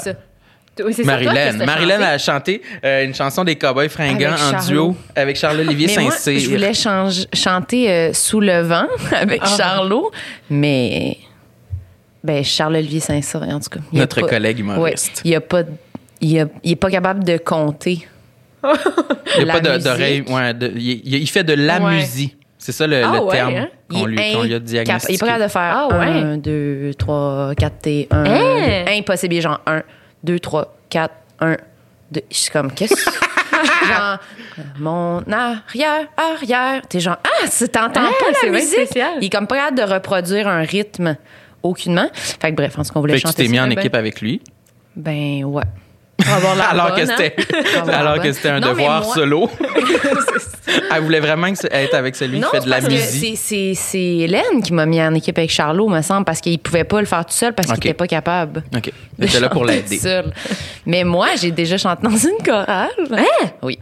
[1.04, 6.40] Marilyn, Marilyn a chanté euh, une chanson des Cowboys fringants en duo avec Charles-Olivier Saint-Cyr.
[6.40, 9.56] je voulais change- chanter euh, Sous le vent avec Ah.
[9.56, 10.10] Charlot,
[10.50, 11.18] mais
[12.24, 13.80] ben Charles-Olivier Saint-Cyr, en tout cas.
[13.92, 15.62] Notre pas- collègue Ouais, il a pas,
[16.20, 18.06] il, a- il est pas capable de compter.
[18.64, 20.22] Il n'y a la pas d'oreille.
[20.28, 21.96] Ouais, il, fait de la Ouais.
[21.96, 22.36] musique.
[22.58, 23.68] C'est ça le, Ah le ouais, terme hein?
[23.88, 25.12] qu'on lui, est qu'on lui a diagnostiqué.
[25.12, 26.06] Il est pas capable de faire Ah ouais?
[26.06, 28.24] 1, 2, 3, 4 T, 1.
[28.24, 28.84] Hein?
[28.98, 29.82] Impossible, il est genre 1,
[30.24, 31.56] 2, 3, 4, 1,
[32.10, 32.20] 2.
[32.30, 32.94] Je suis comme, qu'est-ce?
[32.96, 33.10] Que.
[33.88, 34.18] genre,
[34.80, 36.82] mon arrière, arrière.
[36.88, 38.72] T'es genre, ah, tu t'entends Ah, pas c'est la musique.
[38.74, 39.12] spécial.
[39.20, 41.16] Il est comme pas capable de reproduire un rythme
[41.62, 42.08] aucunement.
[42.12, 43.44] Fait que bref, en ce qu'on voulait Fait que tu chanter.
[43.44, 44.42] t'es mis en ben- équipe avec lui?
[44.96, 45.62] Ben, ouais.
[46.18, 47.14] L'air Alors que bonne, hein?
[47.16, 49.50] c'était avoir alors que c'était un Non, devoir moi- solo.
[50.94, 53.38] Elle voulait vraiment être avec celui Non, qui fait de la musique.
[53.38, 57.00] c'est- Hélène qui m'a mis en équipe avec Charlot, me semble, parce qu'il pouvait pas
[57.00, 58.62] le faire tout seul parce qu'il était pas capable.
[58.76, 58.90] OK.
[59.18, 60.00] J'étais là pour l'aider.
[60.86, 62.88] Mais moi, j'ai déjà chanté dans une chorale.
[63.12, 63.48] Hein?
[63.62, 63.78] Oui.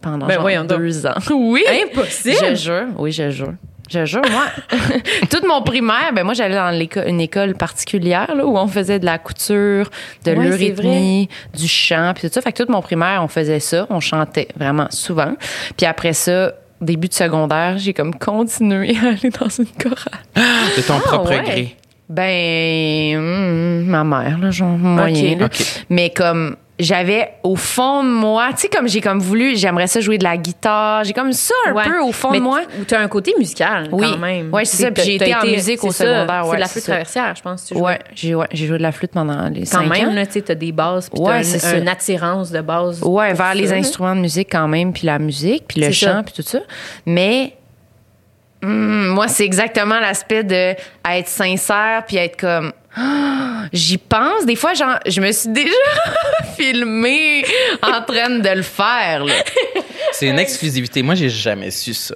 [0.00, 1.14] Pendant Ben genre deux ans.
[1.30, 1.64] Oui.
[1.84, 2.36] Impossible.
[2.50, 2.86] Je jure.
[2.98, 3.54] Oui, je jure.
[3.88, 4.44] Je jure, moi.
[5.30, 8.98] Toute mon primaire, ben moi, j'allais dans l'éco- une école particulière là, où on faisait
[8.98, 9.90] de la couture,
[10.24, 12.40] de Ouais, du chant, puis tout ça.
[12.42, 13.86] Fait que toute mon primaire, on faisait ça.
[13.90, 15.32] On chantait vraiment souvent.
[15.76, 20.20] Puis après ça, début de secondaire, j'ai comme continué à aller dans une chorale.
[20.76, 21.42] De ton propre ouais.
[21.42, 21.76] gré.
[22.08, 25.48] Ben, hum, ma mère, là, genre, moyen.
[25.90, 30.00] Mais comme, j'avais au fond de moi, tu sais, comme j'ai comme voulu, j'aimerais ça
[30.00, 31.02] jouer de la guitare.
[31.02, 31.82] J'ai comme ça un Ouais.
[31.84, 32.60] peu au fond Mais de moi.
[32.78, 34.06] tu- Tu as un côté musical, Oui.
[34.12, 34.52] quand même.
[34.54, 34.90] Ouais, c'est ça.
[34.92, 36.72] Puis j'ai T'as été en musique au c'est ça, secondaire, C'est ouais, de la c'est
[36.74, 37.64] flûte traversière, je pense.
[37.66, 37.82] tu jouais.
[37.82, 40.12] Ouais, j'ai ouais, joué de la flûte pendant les Quand cinq même, ans.
[40.14, 43.02] là, tu sais, t'as des bases, puis Ouais, c'est une, attirance de base.
[43.02, 46.22] Ouais, vers les instruments de musique quand même, puis la musique, puis le C'est chant,
[46.24, 46.60] puis tout ça.
[47.06, 47.54] Mais
[48.62, 50.74] hum, moi, c'est exactement l'aspect de
[51.10, 54.44] être sincère, puis être comme Ah, j'y pense.
[54.46, 55.70] Des fois, genre, je me suis déjà
[56.56, 57.44] filmée
[57.82, 59.24] en train de le faire.
[59.24, 59.34] Là.
[60.12, 61.02] C'est une exclusivité.
[61.02, 62.14] Moi, j'ai jamais su ça.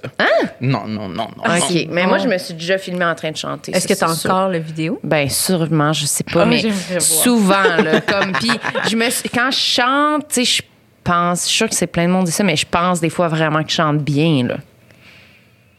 [0.59, 1.43] Non, non, non, non.
[1.43, 1.85] OK, non.
[1.89, 3.71] mais moi, je me suis déjà filmée en train de chanter.
[3.75, 4.99] Est-ce ça, que t'as encore la vidéo?
[5.03, 6.61] Ben sûrement, je sais pas, Ah, mais
[6.99, 8.51] souvent là, comme puis
[8.89, 10.61] je me suis- quand je chante, tu sais, je
[11.03, 13.09] pense, je suis sûre que c'est plein de monde dit ça, mais je pense des
[13.09, 14.57] fois vraiment que je chante bien là.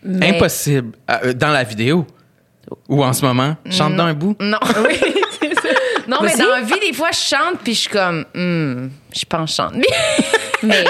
[0.02, 0.92] Mais- Impossible.
[1.08, 2.06] Ah, euh, dans la vidéo?
[2.88, 3.56] Ou en ce moment.
[3.70, 4.36] Chante dans un bout.
[4.40, 4.58] Non.
[4.86, 4.98] Oui,
[5.40, 5.68] c'est ça.
[6.08, 9.24] Non, mais dans la vie, des fois, je chante puis je suis comme, Hmm, je
[9.24, 9.74] pense que je chante.
[10.62, 10.84] Mais,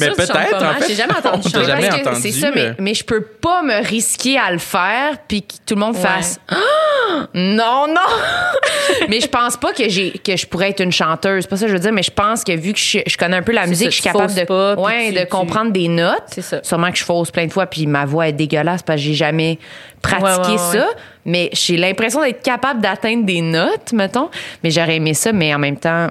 [0.00, 0.88] Mais peut-être, en fait.
[0.88, 1.64] J'ai jamais entendu On t'a chanter.
[1.66, 4.58] jamais Parce que entendu, C'est ça, mais, mais je peux pas me risquer à le
[4.58, 6.02] faire puis que tout le monde Ouais.
[6.02, 6.56] fasse, Ah!
[7.34, 8.00] non, non.
[9.08, 11.42] mais je pense pas que j'ai que je pourrais être une chanteuse.
[11.42, 13.16] C'est pas ça que je veux dire, mais je pense que vu que je, je
[13.16, 15.26] connais un peu la musique, ça, je suis capable de, pas, ouais, tu- de tu-
[15.26, 16.22] comprendre des notes.
[16.28, 16.60] C'est ça.
[16.62, 19.14] Sûrement que je fausse plein de fois, puis ma voix est dégueulasse parce que j'ai
[19.14, 19.58] jamais
[20.00, 20.78] pratiqué Ouais, ouais, ouais.
[20.78, 20.86] ça.
[21.24, 24.28] Mais j'ai l'impression d'être capable d'atteindre des notes, mettons.
[24.64, 26.08] Mais j'aurais aimé ça, mais en même temps,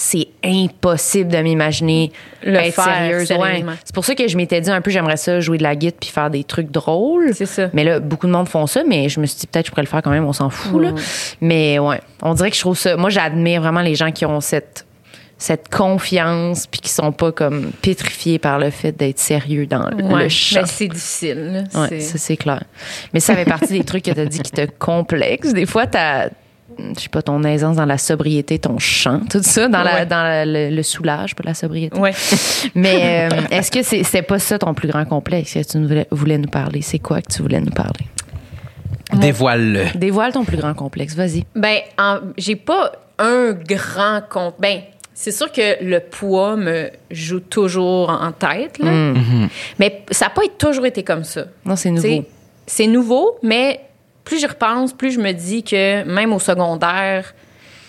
[0.00, 2.12] c'est impossible de m'imaginer
[2.44, 3.32] être faire, sérieuse.
[3.32, 3.64] Ouais.
[3.84, 5.98] C'est pour ça que je m'étais dit un peu, j'aimerais ça jouer de la guitare
[6.00, 7.34] puis faire des trucs drôles.
[7.34, 7.68] C'est ça.
[7.72, 9.82] Mais là, beaucoup de monde font ça, mais je me suis dit peut-être je pourrais
[9.82, 10.80] le faire quand même, on s'en fout.
[10.80, 10.92] Là.
[11.40, 12.96] Mais ouais, on dirait que je trouve ça.
[12.96, 14.84] Moi, j'admire vraiment les gens qui ont cette
[15.36, 20.04] cette confiance puis qui sont pas comme pétrifiés par le fait d'être sérieux dans le-
[20.04, 21.64] Ouais, le c'est difficile.
[21.74, 21.80] là.
[21.82, 22.62] Ouais, C'est- ça c'est clair.
[23.14, 25.52] Mais ça fait partie des trucs que tu as dit qui te complexent.
[25.54, 26.28] Des fois, t'as
[26.96, 30.06] je sais pas, ton aisance dans la sobriété, ton chant, tout ça, dans, la, Ouais.
[30.06, 31.98] dans la- le, le soulage, pas la sobriété.
[31.98, 32.12] Ouais.
[32.74, 35.88] Mais euh, est-ce que c'est c'est pas ça ton plus grand complexe que tu nous
[35.88, 36.82] voulais, voulais nous parler?
[36.82, 38.06] C'est quoi que tu voulais nous parler?
[39.14, 39.98] Dévoile-le.
[39.98, 41.44] Dévoile ton plus grand complexe, vas-y.
[41.54, 44.54] Ben, en- j'ai pas un grand compte.
[44.60, 44.80] Ben,
[45.14, 48.90] c'est sûr que le poids me joue toujours en tête, là.
[48.90, 49.48] Mm.
[49.78, 51.44] mais ça n'a pas toujours été comme ça.
[51.64, 52.24] Non, c'est nouveau.
[52.66, 53.80] C'est nouveau, mais
[54.28, 57.32] plus j'y repense, plus je me dis que même au secondaire,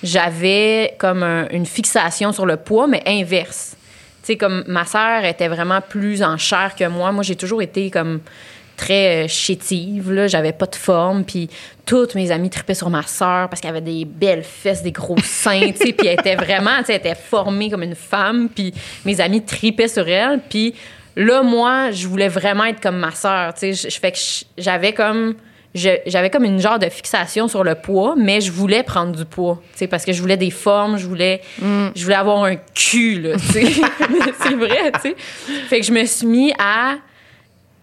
[0.03, 3.75] j'avais comme un- une fixation sur le poids, mais inverse.
[4.21, 7.11] Tu sais, comme ma sœur était vraiment plus en chair que moi.
[7.11, 8.21] Moi, j'ai toujours été comme
[8.77, 10.27] très euh, chétive, là.
[10.27, 11.49] J'avais pas de forme, puis
[11.85, 15.17] toutes mes amies tripaient sur ma sœur parce qu'elle avait des belles fesses, des gros
[15.23, 18.47] seins, tu sais, puis elle était vraiment, tu sais, elle était formée comme une femme,
[18.47, 18.73] puis
[19.03, 20.73] mes amies tripaient sur elle, puis
[21.17, 23.73] là, moi, je voulais vraiment être comme ma sœur, tu sais.
[23.73, 24.17] Je- je fais que
[24.57, 25.35] j'avais comme
[25.75, 29.61] j'avais comme une genre de fixation sur le poids, mais je voulais prendre du poids,
[29.71, 33.21] tu sais, parce que je voulais des formes, je voulais, je voulais avoir un cul,
[33.21, 33.63] là, tu sais.
[34.41, 35.15] c'est vrai, tu sais.
[35.67, 36.95] Fait que je me suis mis à,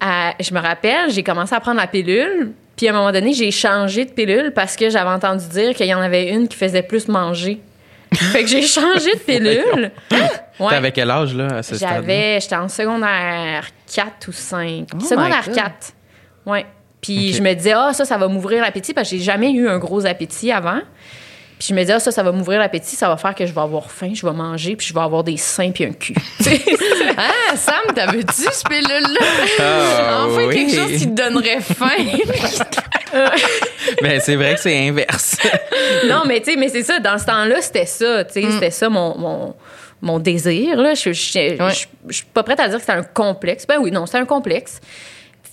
[0.01, 3.33] à- je me rappelle, j'ai commencé à prendre la pilule, puis à un moment donné,
[3.33, 6.57] j'ai changé de pilule parce que j'avais entendu dire qu'il y en avait une qui
[6.57, 7.61] faisait plus manger.
[8.12, 9.90] fait que j'ai changé de pilule.
[10.59, 10.68] Ouais.
[10.70, 14.88] T'avais quel âge, là, à ce stade J'avais, j'étais en secondaire 4 ou 5.
[14.92, 15.55] Oh my secondaire God.
[15.55, 15.72] 4.
[16.46, 16.66] Ouais.
[17.00, 19.68] Puis je me disais, ah, ça, ça va m'ouvrir l'appétit parce que j'ai jamais eu
[19.68, 20.80] un gros appétit avant.
[21.59, 23.52] Puis je me disais, ah, ça, ça va m'ouvrir l'appétit, ça va faire que je
[23.52, 26.14] vais avoir faim, je vais manger, puis je vais avoir des seins puis un cul.
[26.38, 26.61] Tu sais,
[27.16, 29.26] Ah, Sam, t'avais-tu ce pilule-là?
[29.61, 30.54] Ah, enfin, oui.
[30.54, 31.96] quelque chose qui te donnerait faim.
[34.02, 35.37] Ben, c'est vrai que c'est inverse.
[36.06, 38.70] non, mais tu sais, mais c'est ça, dans ce temps-là, c'était ça, tu sais, c'était
[38.70, 39.54] ça mon, mon,
[40.02, 40.94] mon désir, là.
[40.94, 41.14] Je je-
[41.56, 41.70] je- Ouais.
[41.72, 43.66] je- je suis pas prête à dire que c'était un complexe.
[43.66, 44.80] Ben oui, non, c'est un complexe.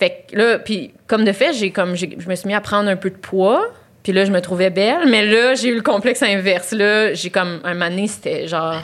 [0.03, 2.59] Fait que là, puis comme de fait, j'ai comme, j'ai- je me suis mis à
[2.59, 3.63] prendre un peu de poids,
[4.03, 6.71] puis là, je me trouvais belle, mais là, j'ai eu le complexe inverse.
[6.73, 8.81] Là, j'ai comme, un moment donné, c'était genre...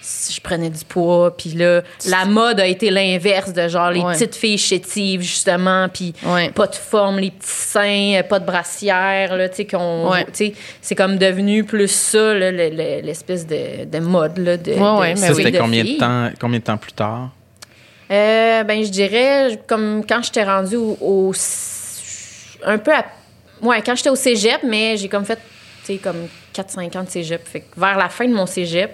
[0.00, 4.00] si Je prenais du poids, puis là, la mode a été l'inverse de genre les
[4.00, 4.12] Ouais.
[4.14, 6.50] petites filles chétives, justement, puis Ouais.
[6.50, 10.10] pas de forme, les petits seins, pas de brassière, là, tu sais, qu'on.
[10.10, 10.24] Ouais.
[10.26, 14.70] tu sais, c'est comme devenu plus ça, l'espèce de, de mode, là, de.
[14.72, 15.42] Ouais, de ouais, mais Ça, oui.
[15.44, 17.30] c'était de combien de temps, combien de temps plus tard?
[18.10, 21.32] Euh, ben, je dirais, comme quand j'étais rendue au, au-
[22.64, 23.04] Un peu à.
[23.62, 25.36] Ouais, quand j'étais au cégep, mais j'ai comme fait,
[25.84, 27.46] tu sais, comme 4-5 ans de cégep.
[27.46, 28.90] Fait que vers la fin de mon cégep,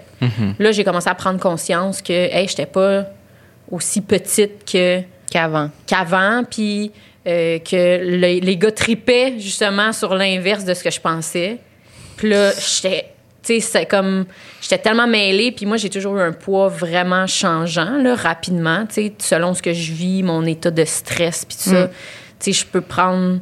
[0.59, 3.07] là, j'ai commencé à prendre conscience que, hey, j'étais pas
[3.71, 5.71] aussi petite que Qu'avant.
[5.87, 6.93] qu'avant, puis
[7.27, 11.59] euh, que le- les gars tripaient justement sur l'inverse de ce que je pensais.
[12.17, 13.07] Puis là, j'étais,
[13.43, 14.25] tu sais, c'est comme,
[14.61, 18.95] j'étais tellement mêlée, puis moi, j'ai toujours eu un poids vraiment changeant, là, rapidement, tu
[18.95, 21.89] sais, selon ce que je vis, mon état de stress, puis tout ça.
[22.39, 23.41] Tu sais, je peux prendre,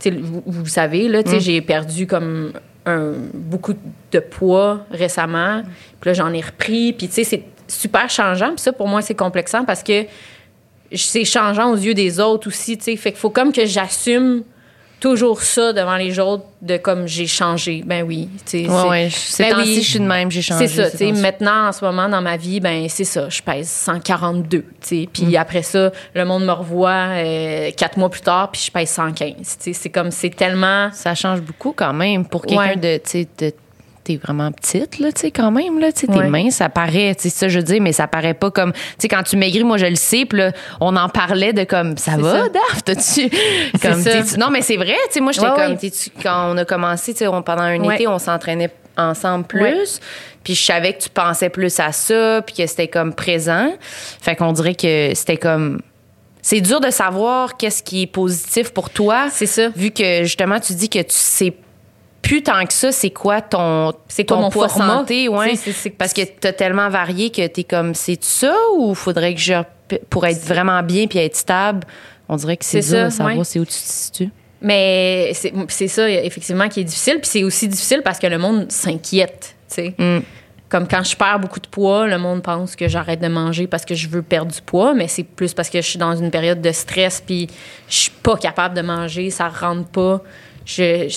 [0.00, 2.52] tu sais, vous, vous savez, là, tu sais, j'ai perdu comme
[2.86, 3.74] un, beaucoup
[4.10, 5.62] de poids récemment,
[6.00, 9.00] puis là, j'en ai repris, puis tu sais, c'est super changeant, puis ça, pour moi,
[9.00, 10.06] c'est complexant parce que
[10.92, 12.96] c'est changeant aux yeux des autres aussi, tu sais.
[12.96, 14.42] Fait qu'il faut comme que j'assume
[15.00, 17.82] toujours ça devant les autres de comme j'ai changé.
[17.84, 18.68] Ben oui, tu sais.
[18.70, 19.50] Ouais, c'est- ouais.
[19.50, 19.80] Ben oui.
[19.82, 20.66] je suis de même, j'ai changé.
[20.68, 21.12] C'est ça, tu sais.
[21.12, 23.28] Maintenant, en ce moment, dans ma vie, ben c'est ça.
[23.28, 25.08] Je pèse 142, tu sais.
[25.12, 25.36] Puis Mm.
[25.36, 29.34] après ça, le monde me revoit euh, quatre mois plus tard, puis je pèse 115.
[29.36, 30.90] Tu sais, c'est comme, c'est tellement...
[30.92, 32.76] Ça change beaucoup quand même pour quelqu'un Ouais.
[32.76, 33.52] de, tu sais, de-
[34.06, 36.28] t'es vraiment petite, là, tu sais, quand même, là, tu sais, tes Ouais.
[36.28, 38.78] mains, ça paraît, tu sais, ça, je veux dire, mais ça paraît pas comme, tu
[38.98, 41.96] sais, quand tu maigris, moi, je le sais, puis là, on en parlait de comme,
[41.98, 42.48] ça va.
[42.48, 43.28] Daph, t'as-tu,
[43.82, 44.36] comme, ça.
[44.38, 45.90] non, mais c'est vrai, tu sais, moi, j'étais Ouais, comme, ouais.
[46.22, 50.00] quand on a commencé, tu sais, on- pendant un été, on s'entraînait ensemble plus,
[50.44, 53.72] puis je savais que tu pensais plus à ça, puis que c'était comme présent,
[54.20, 55.80] fait qu'on dirait que c'était comme,
[56.42, 59.26] c'est dur de savoir qu'est-ce qui est positif pour toi.
[59.32, 59.68] C'est ça.
[59.74, 61.52] Vu que justement, tu dis que tu sais
[62.26, 64.98] plus tant que ça, c'est quoi ton, C'est ton quoi mon poids format?
[64.98, 65.54] santé, ouais.
[65.96, 69.54] Parce que t'as tellement varié que t'es comme, c'est ça ou faudrait que je,
[70.10, 71.80] pour être vraiment bien puis être stable,
[72.28, 73.44] on dirait que c'est ça, savoir ouais.
[73.44, 74.30] c'est où tu te situes.
[74.60, 77.18] Mais c'est c'est ça, effectivement, qui est difficile.
[77.20, 79.94] Puis c'est aussi difficile parce que le monde s'inquiète, tu sais.
[79.98, 80.20] Mm.
[80.68, 83.84] Comme quand je perds beaucoup de poids, le monde pense que j'arrête de manger parce
[83.84, 86.32] que je veux perdre du poids, mais c'est plus parce que je suis dans une
[86.32, 87.46] période de stress puis
[87.88, 90.20] je suis pas capable de manger, ça rentre pas.
[90.64, 91.14] Je, je-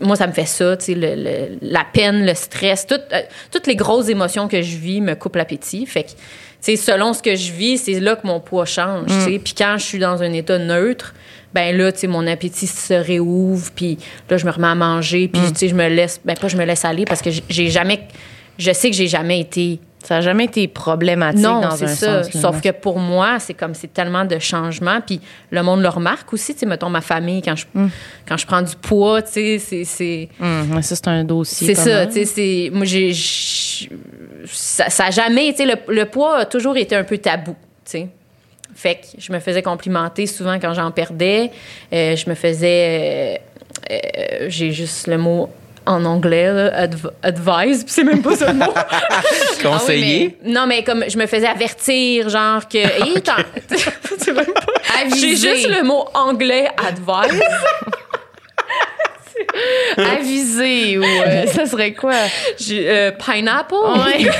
[0.00, 3.20] moi, ça me fait ça, tu sais, le- le- la peine, le stress, tout- euh,
[3.52, 5.86] toutes les grosses émotions que je vis me coupent l'appétit.
[5.86, 6.16] Fait que, tu
[6.60, 9.38] sais, selon ce que je vis, c'est là que mon poids change, tu sais.
[9.38, 11.14] Puis quand je suis dans un état neutre,
[11.54, 15.28] ben là, tu sais, mon appétit se réouvre, puis là, je me remets à manger,
[15.28, 17.70] puis, tu sais, je me laisse, ben pas je me laisse aller parce que j'ai
[17.70, 18.00] jamais,
[18.58, 21.88] je sais que j'ai jamais été Ça n'a jamais été problématique non, dans c'est un
[21.88, 22.22] ça.
[22.22, 22.40] sens.
[22.40, 25.00] Sauf que pour moi, c'est comme c'est tellement de changements.
[25.04, 26.54] Puis le monde le remarque aussi.
[26.54, 27.88] Tu sais, mettons ma famille, quand je, Mm.
[28.28, 29.84] quand je prends du poids, tu sais, c'est.
[29.84, 31.74] C'est mais ça, c'est un dossier.
[31.74, 32.06] c'est ça.
[32.06, 32.70] Tu sais, c'est.
[32.72, 33.12] Moi, j'ai.
[34.46, 35.50] Ça, ça a jamais.
[35.52, 37.56] Tu sais, le, le poids a toujours été un peu tabou.
[37.84, 38.08] Tu sais.
[38.74, 41.50] Fait que je me faisais complimenter souvent quand j'en perdais.
[41.92, 43.38] Euh, je me faisais.
[43.90, 45.48] euh, euh, j'ai juste le mot
[45.86, 48.74] en anglais, là, adv- advise, puis c'est même pas ça le mot.
[49.62, 50.36] Conseiller?
[50.44, 52.78] Non, mais comme je me faisais avertir, genre que.
[52.78, 53.14] Hey,
[54.34, 57.40] même pas- J'ai juste le mot anglais advice.
[59.96, 62.12] Aviser ou euh, ça serait quoi?
[62.70, 63.74] Euh, pineapple.
[63.74, 64.30] Ouais.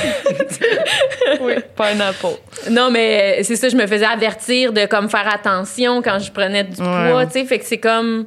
[1.41, 2.39] oui, pineapple.
[2.69, 6.63] Non, mais c'est ça, je me faisais avertir de comme faire attention quand je prenais
[6.63, 7.25] du poids, Ouais.
[7.27, 7.45] tu sais.
[7.45, 8.25] Fait que c'est comme.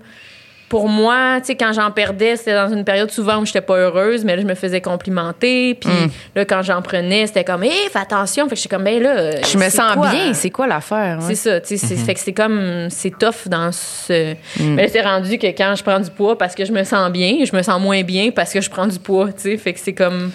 [0.71, 3.75] Pour moi, tu sais, quand j'en perdais, c'était dans une période souvent où j'étais pas
[3.77, 5.75] heureuse, mais là, je me faisais complimenter.
[5.75, 6.11] Puis Mm.
[6.37, 8.45] là, quand j'en prenais, c'était comme, hé, fais attention.
[8.49, 9.11] Fait que j'étais comme, ben là.
[9.19, 10.11] euh, Je me c'est sens quoi?
[10.13, 10.33] bien.
[10.33, 11.19] C'est quoi l'affaire?
[11.19, 11.25] ouais?
[11.27, 14.33] C'est ça, tu sais, c'est- fait que c'est comme, c'est tough dans ce...
[14.33, 14.75] Mm.
[14.77, 17.11] Mais là, c'est rendu que quand je prends du poids parce que je me sens
[17.11, 19.73] bien, je me sens moins bien parce que je prends du poids, tu sais, fait
[19.73, 20.31] que c'est comme,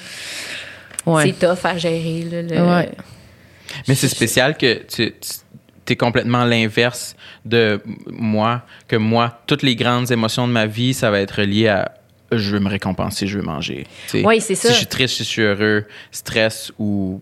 [1.06, 1.28] Ouais.
[1.40, 2.90] c'est tough à gérer, là, le- Ouais.
[3.88, 5.14] Mais c'est spécial que tu,
[5.94, 7.16] es complètement l'inverse
[7.46, 11.68] de moi, que moi, toutes les grandes émotions de ma vie, ça va être lié
[11.68, 11.92] à
[12.32, 13.86] je veux me récompenser, je veux manger.
[14.14, 14.70] Ouais, c'est ça.
[14.70, 17.22] Si je suis triste, si je suis heureux, stress ou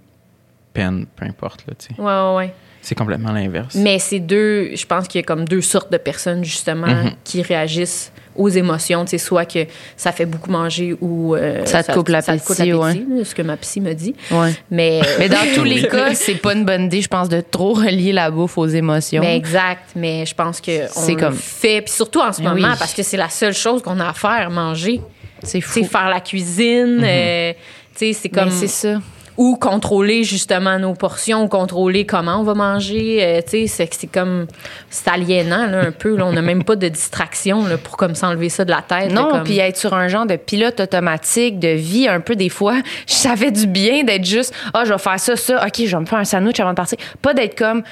[0.73, 1.65] peine, peu importe.
[1.67, 1.73] Là.
[1.97, 2.53] Ouais, ouais, ouais.
[2.81, 3.75] C'est complètement l'inverse.
[3.75, 7.13] Mais c'est deux, je pense qu'il y a comme deux sortes de personnes, justement, Mm-hmm.
[7.23, 9.65] qui réagissent aux émotions, tu sais, soit que
[9.97, 11.35] ça fait beaucoup manger ou...
[11.35, 14.15] euh, Ça te coupe l'appétit, là, ce que ma psy me dit.
[14.31, 14.53] Ouais.
[14.71, 15.01] Mais...
[15.19, 18.11] Mais dans tous les cas, c'est pas une bonne idée, je pense, de trop relier
[18.11, 19.21] la bouffe aux émotions.
[19.21, 22.41] Mais exact, mais je pense que C'est on comme- le fait, puis surtout en ce
[22.41, 22.75] Mais moment, oui.
[22.79, 25.01] parce que c'est la seule chose qu'on a à faire, manger.
[25.43, 25.83] c'est fou.
[25.83, 27.53] faire la cuisine, euh,
[27.95, 28.99] tu sais, c'est Mais comme c'est ça.
[29.37, 33.19] Ou contrôler justement nos portions, ou contrôler comment on va manger.
[33.23, 34.47] euh, tu sais, c'est que c'est comme
[34.89, 36.15] c'est aliénant là, un peu.
[36.15, 36.25] Là.
[36.25, 39.11] On n'a même pas de distraction là, pour comme s'enlever ça de la tête.
[39.11, 42.49] Non, comme- puis être sur un genre de pilote automatique de vie un peu des
[42.49, 42.75] fois,
[43.07, 46.01] ça fait du bien d'être juste ah, je vais faire ça ça, OK, je vais
[46.01, 47.83] me faire un sandwich avant de partir, pas d'être comme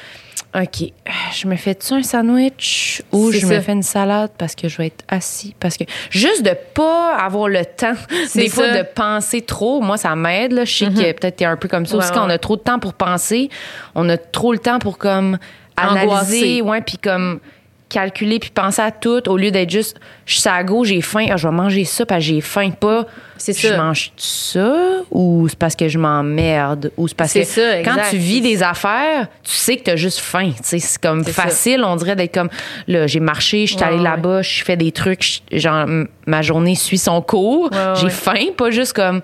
[0.54, 0.92] OK,
[1.34, 4.88] je me fais-tu un sandwich ou je me fais une salade parce que je vais
[4.88, 5.56] être assis?
[5.60, 7.94] Parce que juste de pas avoir le temps
[8.36, 11.56] des fois de penser trop, moi ça m'aide là, je sais que peut-être t'es un
[11.56, 13.50] peu comme ça Ouais, aussi quand on a trop de temps pour penser,
[13.96, 15.38] on a trop le temps pour comme
[15.78, 16.02] Angoisser.
[16.10, 17.40] analyser, ouais, puis comme
[17.92, 21.26] calculer puis penser à tout au lieu d'être juste je suis à gauche, j'ai faim,
[21.30, 23.06] ah, je vais manger ça parce que j'ai faim pas.
[23.38, 23.78] C'est je ça.
[23.78, 24.74] mange ça
[25.10, 28.62] ou c'est parce que je m'emmerde ou c'est parce que ça, quand tu vis des
[28.64, 31.32] affaires, tu sais que tu as juste faim, tu sais, c'est comme ça.
[31.34, 32.50] facile, on dirait d'être comme
[32.88, 35.86] là, j'ai marché, je suis allée là-bas, je fais des trucs, je- genre
[36.28, 38.10] ma journée suit son cours, Ouais, j'ai ouais.
[38.10, 39.22] faim, pas juste comme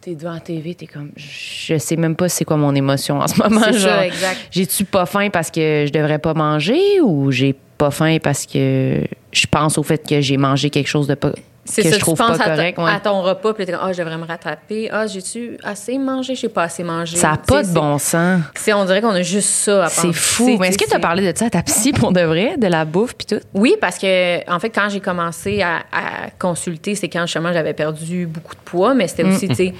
[0.00, 3.26] t'es devant la TV, t'es comme je sais même pas c'est quoi mon émotion en
[3.26, 4.04] ce moment, genre
[4.52, 9.00] j'ai-tu pas faim parce que je devrais pas manger ou j'ai pas faim parce que
[9.32, 11.32] je pense au fait que j'ai mangé quelque chose de pas
[11.64, 12.78] C'est que ça, je trouve tu penses pas à, correct.
[12.78, 12.90] ouais.
[12.90, 14.88] à ton repas, puis t'es comme, ah, je devrais me rattraper.
[14.90, 16.34] Ah, j'ai-tu assez mangé?
[16.34, 17.16] J'ai pas assez mangé.
[17.16, 18.40] Ça n'a pas de bon sens.
[18.54, 20.00] c'est- On dirait qu'on a juste ça à penser.
[20.08, 20.56] C'est fou.
[20.58, 22.66] Mais est-ce que tu as parlé de ça à ta psy pour de vrai, de
[22.66, 23.40] la bouffe puis tout?
[23.54, 27.74] Oui, parce que en fait, quand j'ai commencé à, à consulter, c'est quand justement j'avais
[27.74, 29.74] perdu beaucoup de poids, mais c'était aussi, tu sais,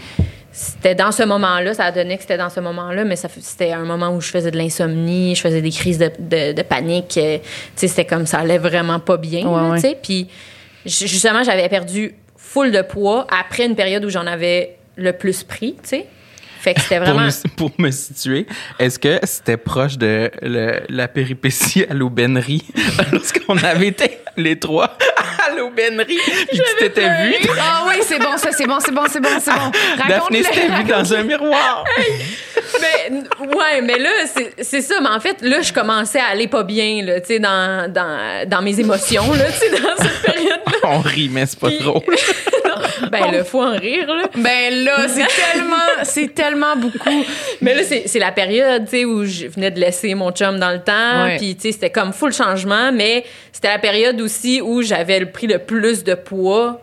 [0.60, 3.84] c'était dans ce moment-là, ça a donné que c'était dans ce moment-là, mais c'était un
[3.84, 7.38] moment où je faisais de l'insomnie, je faisais des crises de, de- de panique, euh,
[7.38, 7.42] tu
[7.76, 9.76] sais, c'était comme ça allait vraiment pas bien, Ouais, ouais.
[9.80, 10.26] tu sais, puis
[10.84, 15.44] ju- justement, j'avais perdu full de poids après une période où j'en avais le plus
[15.44, 16.06] pris, tu sais.
[16.60, 17.28] Fait que c'était Pour, vraiment...
[17.56, 18.46] pour me situer,
[18.78, 22.64] est-ce que c'était proche de le- la péripétie à l'aubainerie?
[23.12, 24.96] Lorsqu'on avait été les trois
[25.46, 26.18] à l'aubainerie
[26.50, 27.34] puis tu t'étais vu?
[27.60, 29.70] Ah oui, c'est bon, ça, c'est bon, c'est bon, c'est bon, c'est bon.
[30.08, 31.84] Daphné s'était vue dans un miroir.
[32.80, 33.12] Mais,
[33.46, 34.96] ouais, mais là, c'est- c'est ça.
[35.00, 38.46] Mais en fait, là, je commençais à aller pas bien, là, tu sais, dans, dans,
[38.48, 40.72] dans mes émotions, là, tu sais, dans cette période-là.
[40.84, 42.02] On rit, mais c'est pas Puis- drôle.
[43.10, 44.28] Ben, le faut en rire, là.
[44.36, 47.24] Ben là, c'est tellement, c'est tellement beaucoup.
[47.60, 50.58] Mais là, c'est c'est la période, tu sais, où je venais de laisser mon chum
[50.58, 51.24] dans le temps.
[51.24, 51.36] Ouais.
[51.38, 52.92] Puis, tu sais, c'était comme full changement.
[52.92, 56.80] Mais c'était la période aussi où j'avais pris le plus de poids.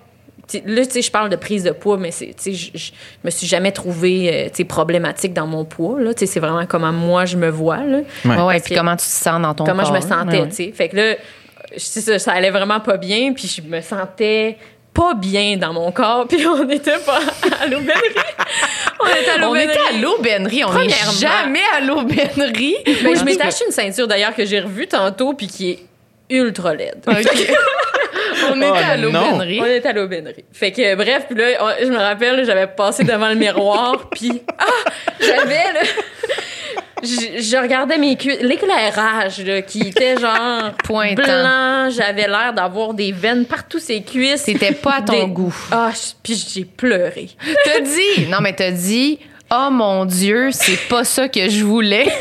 [0.66, 2.92] Là, tu sais, je parle de prise de poids, mais c'est, tu sais, je,
[3.24, 6.14] me suis jamais trouvée, euh, tu sais, problématique dans mon poids, là.
[6.14, 8.02] Tu sais, c'est vraiment comment moi je me vois, là.
[8.24, 8.42] Ouais.
[8.44, 9.96] Ouais, puis que- comment tu te sens dans ton comment corps.
[9.96, 10.50] je me sentais, Ouais.
[10.50, 10.72] tu sais.
[10.72, 11.16] Fait que là,
[11.78, 14.58] ça, ça allait vraiment pas bien, puis je me sentais
[14.96, 17.20] pas bien dans mon corps, puis on était pas
[17.62, 18.16] à l'aubainerie.
[19.00, 19.74] on était à On l'aubainerie.
[19.76, 21.12] était à l'aubainerie, on n'est Premièrement.
[21.12, 22.76] jamais à l'aubainerie.
[23.04, 25.80] Ben, je m'étais acheté une ceinture d'ailleurs que j'ai revue tantôt, puis qui est
[26.30, 27.04] ultra laide.
[27.08, 29.12] On était Oh, à non.
[29.12, 29.60] l'aubainerie.
[29.62, 30.44] On était à l'aubainerie.
[30.52, 34.42] Fait que, bref, puis là, on- je me rappelle, j'avais passé devant le miroir, puis
[34.58, 34.66] ah,
[35.20, 35.80] j'avais, là,
[37.04, 41.22] je, je regardais mes cuisses, l'éclairage, là, qui était genre Pointant.
[41.24, 44.44] blanc, j'avais l'air d'avoir des veines partout ses cuisses.
[44.44, 45.56] C'était pas à ton Des- goût.
[45.72, 47.30] Ah, je- puis j'ai pleuré.
[47.66, 49.20] T'as dit, non mais t'as dit,
[49.52, 52.08] oh mon Dieu, c'est pas ça que je voulais.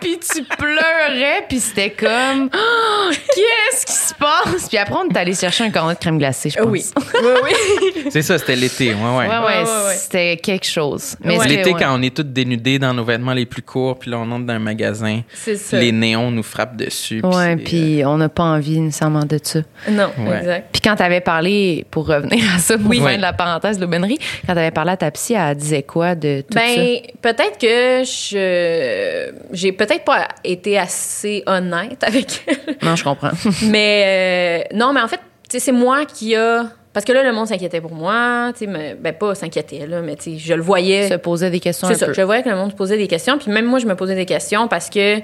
[0.00, 4.68] puis tu pleurais, puis c'était comme, Oh, qu'est-ce qui se passe?
[4.68, 6.66] Puis après, on est allé chercher un cornet de crème glacée, je pense.
[6.70, 6.84] Oui.
[7.14, 8.04] oui, oui.
[8.10, 8.94] C'est ça, c'était l'été.
[8.94, 9.26] Ouais, ouais.
[9.26, 9.94] Ouais, ouais, Ouais, ouais, ouais.
[9.96, 11.16] c'était quelque chose.
[11.22, 11.80] Mais L'été, ouais.
[11.80, 14.46] quand on est tous dénudés dans nos vêtements les plus courts, puis là, on entre
[14.46, 15.78] dans un magasin, C'est ça.
[15.78, 17.20] les néons nous frappent dessus.
[17.24, 19.60] Ouais, c'est- euh, puis on n'a pas envie nécessairement de ça.
[19.88, 20.38] Non, Ouais.
[20.38, 20.68] exact.
[20.72, 22.98] Puis quand t'avais parlé, pour revenir à ça, pour Oui.
[22.98, 23.16] fin Ouais.
[23.16, 26.42] de la parenthèse de l'aubainerie, quand t'avais parlé à ta psy, elle disait quoi de
[26.48, 26.64] tout ça?
[26.64, 32.76] Ben, peut-être que je j'ai peut-être pas été assez honnête avec elle.
[32.82, 33.30] Non, je comprends.
[33.64, 37.46] mais euh, non, mais en fait, c'est moi qui a parce que là le monde
[37.46, 41.08] s'inquiétait pour moi, tu sais, ben pas s'inquiétait là, mais tu sais, je le voyais.
[41.08, 42.14] se poser des questions C'est ça, peu.
[42.14, 44.16] je voyais que le monde se posait des questions, puis même moi je me posais
[44.16, 45.20] des questions parce que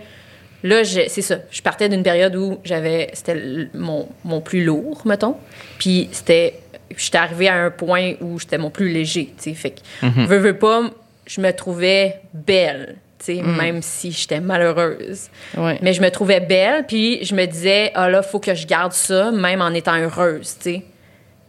[0.62, 5.36] là c'est ça, je partais d'une période où j'avais c'était mon, mon plus lourd, mettons.
[5.78, 6.60] Puis c'était
[6.96, 10.38] j'étais arrivée à un point où j'étais mon plus léger, tu sais, fait que veux
[10.38, 10.82] veux pas,
[11.26, 15.28] je me trouvais belle, sais, même si j'étais malheureuse.
[15.56, 15.78] Ouais.
[15.82, 18.92] Mais je me trouvais belle, puis je me disais, ah là, faut que je garde
[18.92, 20.56] ça, même en étant heureuse.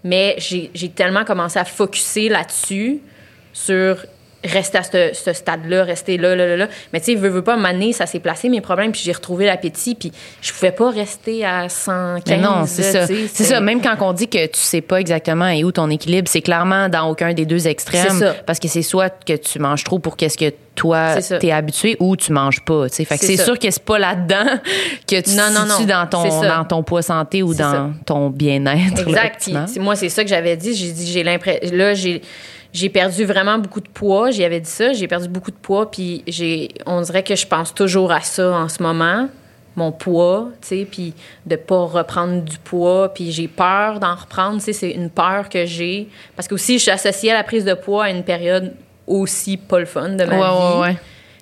[0.04, 3.00] Mais j'ai j'ai tellement commencé à focuser là-dessus,
[3.54, 4.06] sur
[4.44, 6.68] rester à ce, ce stade-là, rester là, là, là, là.
[6.94, 9.46] Mais tu sais, veux, veux pas, m'amener, ça s'est placé, mes problèmes, puis j'ai retrouvé
[9.46, 10.12] l'appétit, puis
[10.42, 12.24] je pouvais pas rester à 115.
[12.28, 13.14] Mais non, c'est là, ça.
[13.34, 13.60] C'est ça.
[13.60, 16.88] Même quand on dit que tu sais pas exactement et où ton équilibre, c'est clairement
[16.90, 18.06] dans aucun des deux extrêmes.
[18.10, 18.36] C'est ça.
[18.46, 22.16] Parce que c'est soit que tu manges trop pour qu'est-ce que toi t'es habitué ou
[22.16, 22.88] tu manges pas.
[22.90, 23.06] tu sais.
[23.06, 24.46] Fait que C'est sûr que c'est pas là-dedans
[25.08, 25.84] que tu Non, non, non.
[25.86, 27.90] dans ton, dans ton poids santé ou dans ça.
[28.06, 29.10] ton bien-être.
[29.10, 29.50] là, Exact.
[29.68, 30.76] c'est- moi, c'est ça que j'avais dit.
[30.76, 31.70] J'ai dit, j'ai l'impression.
[31.76, 32.22] Là, j'ai.
[32.78, 34.30] J'ai perdu vraiment beaucoup de poids.
[34.30, 34.94] J'y avais dit ça.
[34.94, 35.90] J'ai perdu beaucoup de poids.
[35.90, 39.30] Puis j'ai, on dirait que je pense toujours à ça en ce moment,
[39.76, 41.14] mon poids, tu sais, puis
[41.46, 43.12] de pas reprendre du poids.
[43.14, 44.58] Puis j'ai peur d'en reprendre.
[44.58, 47.44] Tu sais, c'est une peur que j'ai parce que aussi je suis associée à la
[47.44, 48.74] prise de poids à une période
[49.08, 50.80] aussi pas le fun de ma Ouais, vie.
[50.82, 50.98] ouais, ouais.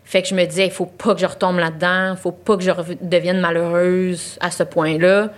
[0.06, 2.56] Fait que je me disais, il faut pas que je retombe là-dedans, il faut pas
[2.56, 2.72] que je
[3.02, 5.32] devienne malheureuse à ce point-là.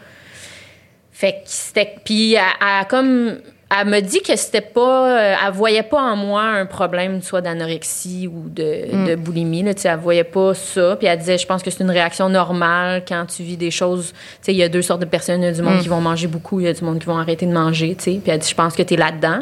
[1.12, 1.96] Fait que c'était.
[2.04, 3.38] Puis elle comme.
[3.70, 5.10] Elle me dit que c'était pas.
[5.20, 9.62] euh, Elle voyait pas en moi un problème, soit d'anorexie ou de, de boulimie.
[9.62, 10.96] Là, tu sais, elle voyait pas ça.
[10.98, 14.14] Puis elle disait, je pense que c'est une réaction normale quand tu vis des choses.
[14.14, 15.42] Tu sais, il y a deux sortes de personnes.
[15.42, 17.06] Il y a du monde qui vont manger beaucoup, il y a du monde qui
[17.08, 17.96] vont arrêter de manger.
[17.96, 18.20] Tu sais.
[18.24, 19.40] Puis elle dit, je pense que tu es là-dedans.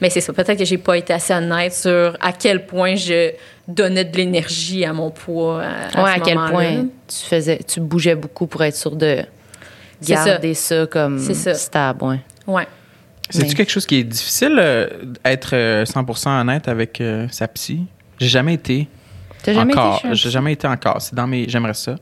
[0.00, 0.32] Mais c'est ça.
[0.32, 3.32] Peut-être que j'ai pas été assez honnête sur à quel point je
[3.66, 5.62] donnais de l'énergie à mon poids.
[5.62, 8.92] À, à Ouais, ce à quel point tu faisais, tu bougeais beaucoup pour être sûr
[8.94, 9.22] de
[10.00, 10.24] C'est ça.
[10.26, 12.04] garder ça, comme stable.
[12.04, 12.20] Ouais.
[12.46, 12.66] Ouais.
[13.30, 14.88] C'est-tu Mais- quelque chose qui est difficile, euh,
[15.24, 17.80] être euh, 100% honnête avec euh, sa psy?
[18.18, 18.88] J'ai jamais été.
[19.42, 20.00] T'as jamais encore.
[20.04, 21.00] été J'ai jamais été encore.
[21.02, 21.48] C'est dans mes.
[21.48, 21.96] J'aimerais ça.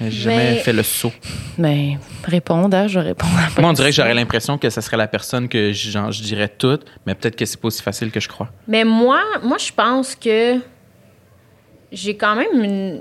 [0.00, 1.12] Mais j'ai Mais- jamais fait le saut.
[1.58, 4.80] Ben, répondre, hein, je vais répondre à Moi, on dirait que j'aurais l'impression que ça
[4.80, 8.10] serait la personne que genre, je dirais tout, mais peut-être que c'est pas aussi facile
[8.10, 8.48] que je crois.
[8.66, 10.58] Mais moi, moi, je pense que
[11.92, 13.00] j'ai quand même une...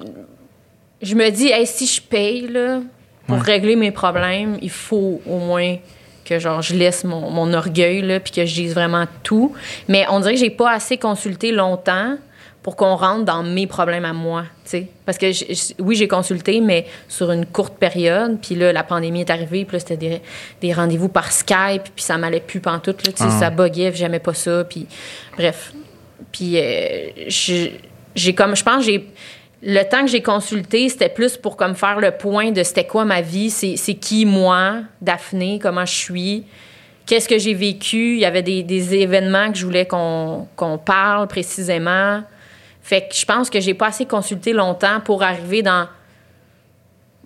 [1.02, 2.82] Je me dis, hey, si je paye, là,
[3.26, 5.78] pour régler mes problèmes, il faut au moins
[6.36, 9.54] que genre je laisse mon, mon orgueil là puis que je dise vraiment tout.
[9.88, 12.18] Mais on dirait que j'ai pas assez consulté longtemps
[12.64, 14.88] pour qu'on rentre dans mes problèmes à moi tu sais.
[15.06, 18.84] Parce que je- je- oui j'ai consulté mais sur une courte période puis là la
[18.84, 20.22] pandémie est arrivée puis là c'était des,
[20.62, 23.30] des rendez-vous par Skype puis ça m'allait plus pantoute là tu sais.
[23.32, 23.40] Ah.
[23.40, 24.86] ça buguait j'aimais pas ça puis
[25.38, 25.74] bref.
[26.32, 27.10] Puis euh,
[28.16, 29.08] j'ai comme je pense que j'ai
[29.64, 33.06] le temps que j'ai consulté, c'était plus pour comme faire le point de c'était quoi
[33.06, 36.46] ma vie, c'est qui moi, Daphné, comment je suis,
[37.06, 38.14] qu'est-ce que j'ai vécu.
[38.14, 42.24] Il y avait des, des événements que je voulais qu'on qu'on parle précisément.
[42.82, 45.88] Fait que je pense que j'ai pas assez consulté longtemps pour arriver dans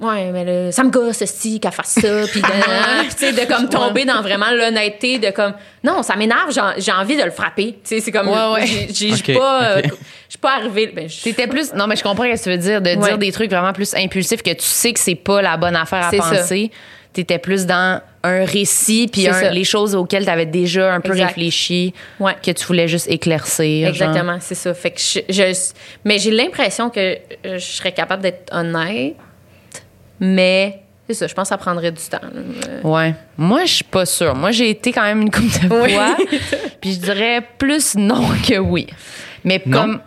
[0.01, 3.69] Ouais, mais là, ça me gosse, si, qu'elle fasse ça, puis tu sais, de comme
[3.69, 5.53] tomber dans vraiment l'honnêteté, de comme,
[5.85, 7.73] non, ça m'énerve, j'ai- envie de le frapper.
[7.75, 8.65] Tu sais, c'est comme, Ouais, ouais.
[8.67, 9.85] j'ai- j'ai j'ai Ok, pas, euh, ok.
[9.85, 9.89] je
[10.29, 10.87] suis pas arrivée.
[10.87, 11.07] Ben,
[11.47, 11.73] plus.
[11.73, 12.97] Non, mais je comprends ce que tu veux dire, de Ouais.
[12.97, 16.05] dire des trucs vraiment plus impulsifs que tu sais que c'est pas la bonne affaire
[16.07, 16.71] à penser.
[17.13, 21.27] T'étais plus dans un récit, puis les choses auxquelles t'avais déjà un peu Exact.
[21.27, 22.35] réfléchi, Ouais.
[22.45, 23.87] que tu voulais juste éclaircir.
[23.87, 24.73] Exactement, c'est ça.
[24.73, 25.71] Fait que je, je-
[26.03, 27.17] mais j'ai l'impression que euh,
[27.57, 29.15] je serais capable d'être honnête,
[30.19, 32.17] mais c'est ça, je pense que ça prendrait du temps.
[32.23, 33.13] Euh, Ouais.
[33.37, 34.35] Moi, je suis pas sûre.
[34.35, 35.93] Moi, j'ai été quand même une couple de Oui.
[35.93, 36.15] fois.
[36.81, 38.87] puis je dirais plus non que oui.
[39.43, 39.79] Mais Non?
[39.81, 39.99] comme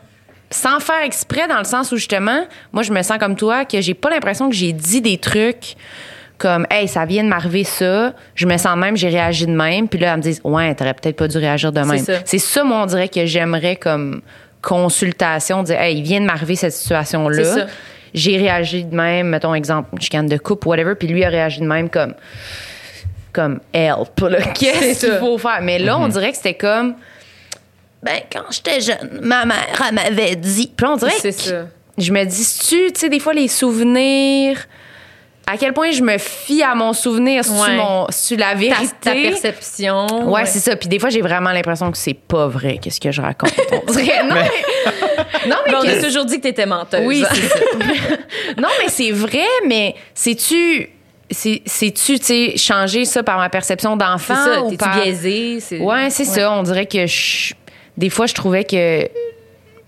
[0.51, 3.81] sans faire exprès dans le sens où justement, moi je me sens comme toi que
[3.83, 5.77] j'ai pas l'impression que j'ai dit des trucs
[6.39, 9.89] comme hey, ça vient de m'arriver ça, je me sens même, j'ai réagi de même,
[9.89, 11.99] puis là elles me disent ouais, t'aurais peut-être pas dû réagir de même.
[12.03, 12.15] ça.
[12.25, 14.23] C'est ça moi on dirait que j'aimerais comme
[14.63, 17.67] consultation, dire hey, il vient de m'arriver cette situation C'est là.
[18.15, 21.67] J'ai réagi de même, mettons exemple, chicane de coupe whatever, puis lui a réagi de
[21.67, 22.15] même comme
[23.33, 24.21] comme help.
[24.55, 25.61] Qu'est-ce qu'il faut faire?
[25.63, 26.95] Mais là, on dirait que c'était comme.
[28.03, 30.73] Ben, quand j'étais jeune, ma mère, elle m'avait dit.
[30.75, 31.67] Puis on dirait que ça.
[31.97, 34.59] je me dis, tu tu sais, des fois, les souvenirs.
[35.51, 37.77] À quel point je me fie à mon souvenir sur, Ouais.
[37.77, 38.95] mon, sur la Ta, vérité.
[39.01, 40.31] ta perception.
[40.31, 40.77] Ouais, c'est ça.
[40.77, 43.53] Puis des fois, j'ai vraiment l'impression que c'est pas vrai, qu'est-ce que je raconte.
[43.89, 44.51] On dirait, non, mais,
[45.49, 47.07] non, mais Mais on a toujours dit que t'étais menteuse.
[47.07, 47.59] oui, c'est ça.
[48.59, 50.91] non, mais c'est vrai, mais c'est-tu.
[51.31, 54.35] c'est- C'est-tu, tu sais, changer ça par ma perception c'est d'enfant?
[54.35, 54.63] ça.
[54.63, 55.03] ou T'es-tu par...
[55.03, 55.61] biaisé?
[55.61, 56.53] C'est- Ouais, c'est ça.
[56.53, 57.55] On dirait que je-
[57.97, 59.09] des fois, je trouvais que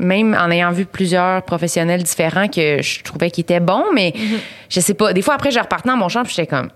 [0.00, 4.38] même en ayant vu plusieurs professionnels différents, que je trouvais qu'ils étaient bons, mais Mm-hmm.
[4.68, 5.12] je sais pas.
[5.12, 6.70] Des fois, après, je repartais dans mon champ, puis j'étais comme.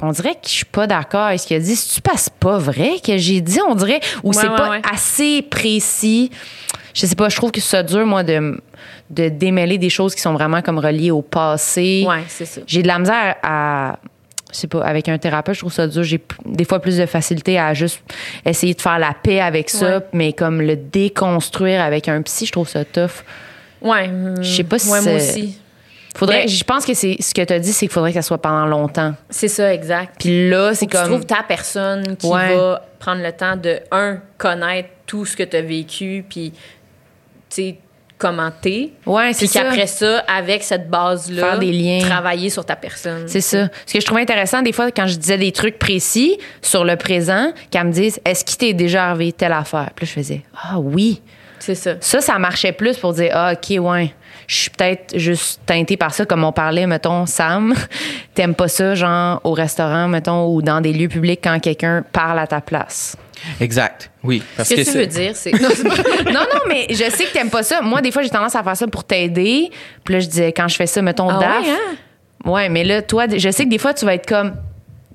[0.00, 1.74] On dirait que je suis pas d'accord avec ce qu'il a dit.
[1.74, 4.70] Si tu passes pas vrai que j'ai dit, on dirait, ou Ouais, c'est ouais, pas
[4.70, 4.82] ouais.
[4.92, 6.30] assez précis?
[6.94, 8.60] Je sais pas, je trouve que ça dur, moi, de,
[9.10, 12.04] de démêler des choses qui sont vraiment comme reliées au passé.
[12.08, 12.60] Ouais, c'est ça.
[12.66, 13.98] J'ai de la misère à.
[14.70, 16.02] Pas, avec un thérapeute, je trouve ça dur.
[16.02, 18.00] J'ai des fois plus de facilité à juste
[18.44, 20.04] essayer de faire la paix avec ça, Ouais.
[20.12, 23.24] mais comme le déconstruire avec un psy, je trouve ça tough.
[23.82, 24.10] Ouais.
[24.40, 25.58] Je sais pas si Ouais, moi aussi.
[26.16, 28.16] Faudrait, Mais- je pense que c'est ce que tu as dit, c'est qu'il faudrait que
[28.20, 29.14] ça soit pendant longtemps.
[29.30, 30.16] C'est ça, exact.
[30.18, 31.06] Puis là, c'est que tu comme.
[31.12, 32.56] trouves ta personne qui Ouais.
[32.56, 36.58] va prendre le temps de, un, connaître tout ce que tu as vécu, puis, tu
[37.50, 37.76] sais,
[38.18, 38.92] commenter.
[39.06, 39.62] Ouais, c'est Puis ça.
[39.62, 42.00] qu'après ça, avec cette base-là, Faire des liens.
[42.00, 43.22] travailler sur ta personne.
[43.26, 43.68] C'est ça.
[43.86, 46.96] Ce que je trouvais intéressant, des fois, quand je disais des trucs précis sur le
[46.96, 49.90] présent, qu'elles me disent Est-ce qu'il t'est déjà arrivé telle affaire?
[49.94, 51.22] Puis là, je faisais Ah oui.
[51.60, 51.94] C'est ça.
[52.00, 54.12] Ça, ça marchait plus pour dire Ah, OK, ouais.
[54.48, 57.74] Je suis peut-être juste teintée par ça, comme on parlait, mettons, Sam.
[58.34, 62.38] T'aimes pas ça, genre, au restaurant, mettons, ou dans des lieux publics quand quelqu'un parle
[62.40, 63.14] à ta place?
[63.60, 64.10] Exact.
[64.24, 64.42] Oui.
[64.56, 65.52] Parce Ce que, que tu veux dire, c'est.
[65.52, 67.82] Non, c'est pas- non, non, mais je sais que t'aimes pas ça.
[67.82, 69.70] Moi, des fois, j'ai tendance à faire ça pour t'aider.
[70.02, 71.62] Puis là, je disais, quand je fais ça, mettons, Ah daf.
[71.62, 72.50] ouais, hein?
[72.50, 74.54] Ouais, mais là, toi, je sais que des fois, tu vas être comme.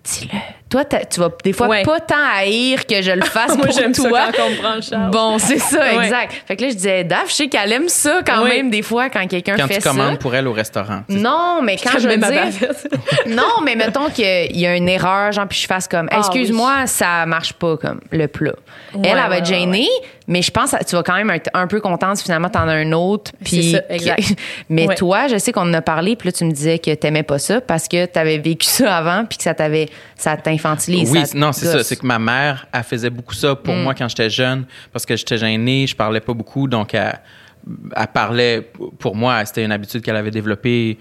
[0.04, 0.38] Dis-le.
[0.74, 1.84] Toi, tu vas des fois Ouais.
[1.84, 4.22] pas tant haïr que je le fasse Moi, pour j'aime ça toi.
[4.36, 5.10] quand on me prend.
[5.10, 6.04] Bon, c'est ça, Ouais.
[6.06, 6.34] exact.
[6.48, 9.10] Fait que là, je disais, Daf, je sais qu'elle aime ça quand même, des fois,
[9.12, 9.92] quand quelqu'un Quand fait tu ça.
[9.92, 11.02] commandes pour elle au restaurant.
[11.10, 12.92] Non, mais quand je bavette.
[13.28, 16.88] non, mais mettons qu'il y a une erreur, genre, puis je fasse comme, Ah, excuse-moi,
[16.88, 18.54] ça marche pas, comme, le plat.
[18.96, 19.88] elle, Ouais, elle va être ouais, gênée,
[20.28, 22.68] mais je pense que tu vas quand même être un peu contente si finalement t'en
[22.68, 23.32] as un autre.
[23.44, 24.34] Puis, C'est ça, exact.
[24.70, 24.96] mais Ouais.
[24.96, 27.38] toi, je sais qu'on en a parlé, puis là, tu me disais que t'aimais pas
[27.38, 30.36] ça parce que t'avais vécu ça avant, puis que ça t'avait, ça
[31.12, 31.84] Oui, non, c'est ça.
[31.84, 35.16] C'est que ma mère, elle faisait beaucoup ça pour moi quand j'étais jeune, parce que
[35.16, 37.20] j'étais gêné, je parlais pas beaucoup, donc elle,
[37.96, 39.44] elle parlait pour moi.
[39.46, 40.98] C'était une habitude qu'elle avait développée,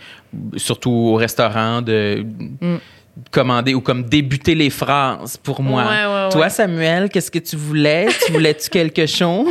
[0.57, 2.25] surtout au restaurant, de
[3.31, 5.85] commander ou comme débuter les phrases pour moi.
[5.85, 6.49] Ouais, ouais, Toi.
[6.49, 8.07] Samuel, qu'est-ce que tu voulais?
[8.25, 9.47] Tu voulais-tu quelque chose?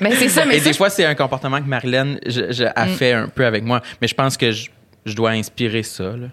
[0.00, 2.64] Mais c'est ça, mais Et ça, des fois, c'est un comportement que Marilyn je, je-
[2.74, 4.70] a fait un peu avec moi, mais je pense que je,
[5.06, 6.04] je dois inspirer ça.
[6.04, 6.26] là.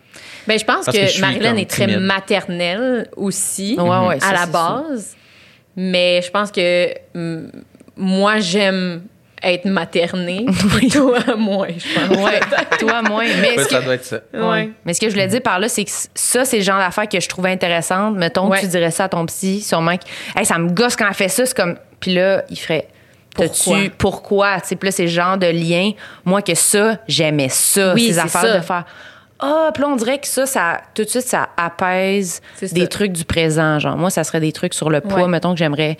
[0.47, 1.99] Ben, je pense Parce que Marilyn est très timide.
[2.01, 5.15] maternelle aussi, Ouais, ouais, ça, à la base.
[5.75, 6.93] Mais je pense que
[7.95, 9.03] moi, j'aime
[9.43, 10.45] être maternée.
[10.91, 12.17] Toi, moins, je pense.
[12.17, 12.39] Ouais,
[12.79, 13.25] toi, moins.
[13.39, 14.19] Mais Ouais, que- ça doit être ça.
[14.33, 14.71] Ouais.
[14.83, 17.07] Mais ce que je voulais dire par là, c'est que ça, c'est le genre d'affaires
[17.07, 18.15] que je trouvais intéressante.
[18.17, 18.57] Mettons Ouais.
[18.57, 20.03] que tu dirais ça à ton psy, sûrement que
[20.39, 21.45] hey, ça me gosse quand elle fait ça.
[21.45, 21.77] C'est comme.
[21.99, 22.87] Puis là, il ferait.
[23.37, 23.77] Pourquoi?
[23.77, 24.61] T'as-tu- Pourquoi?
[24.61, 25.91] Tu sais, puis là, c'est le genre de lien.
[26.25, 28.57] Moi, que ça, j'aimais ça, Oui, ces c'est affaires ça.
[28.57, 28.83] de faire.
[29.39, 33.11] Ah, puis là, on dirait que ça, ça, tout de suite, ça apaise des trucs
[33.11, 33.77] du présent.
[33.77, 35.27] Genre, moi, ça serait des trucs sur le poids, Ouais.
[35.27, 35.95] mettons, que j'aimerais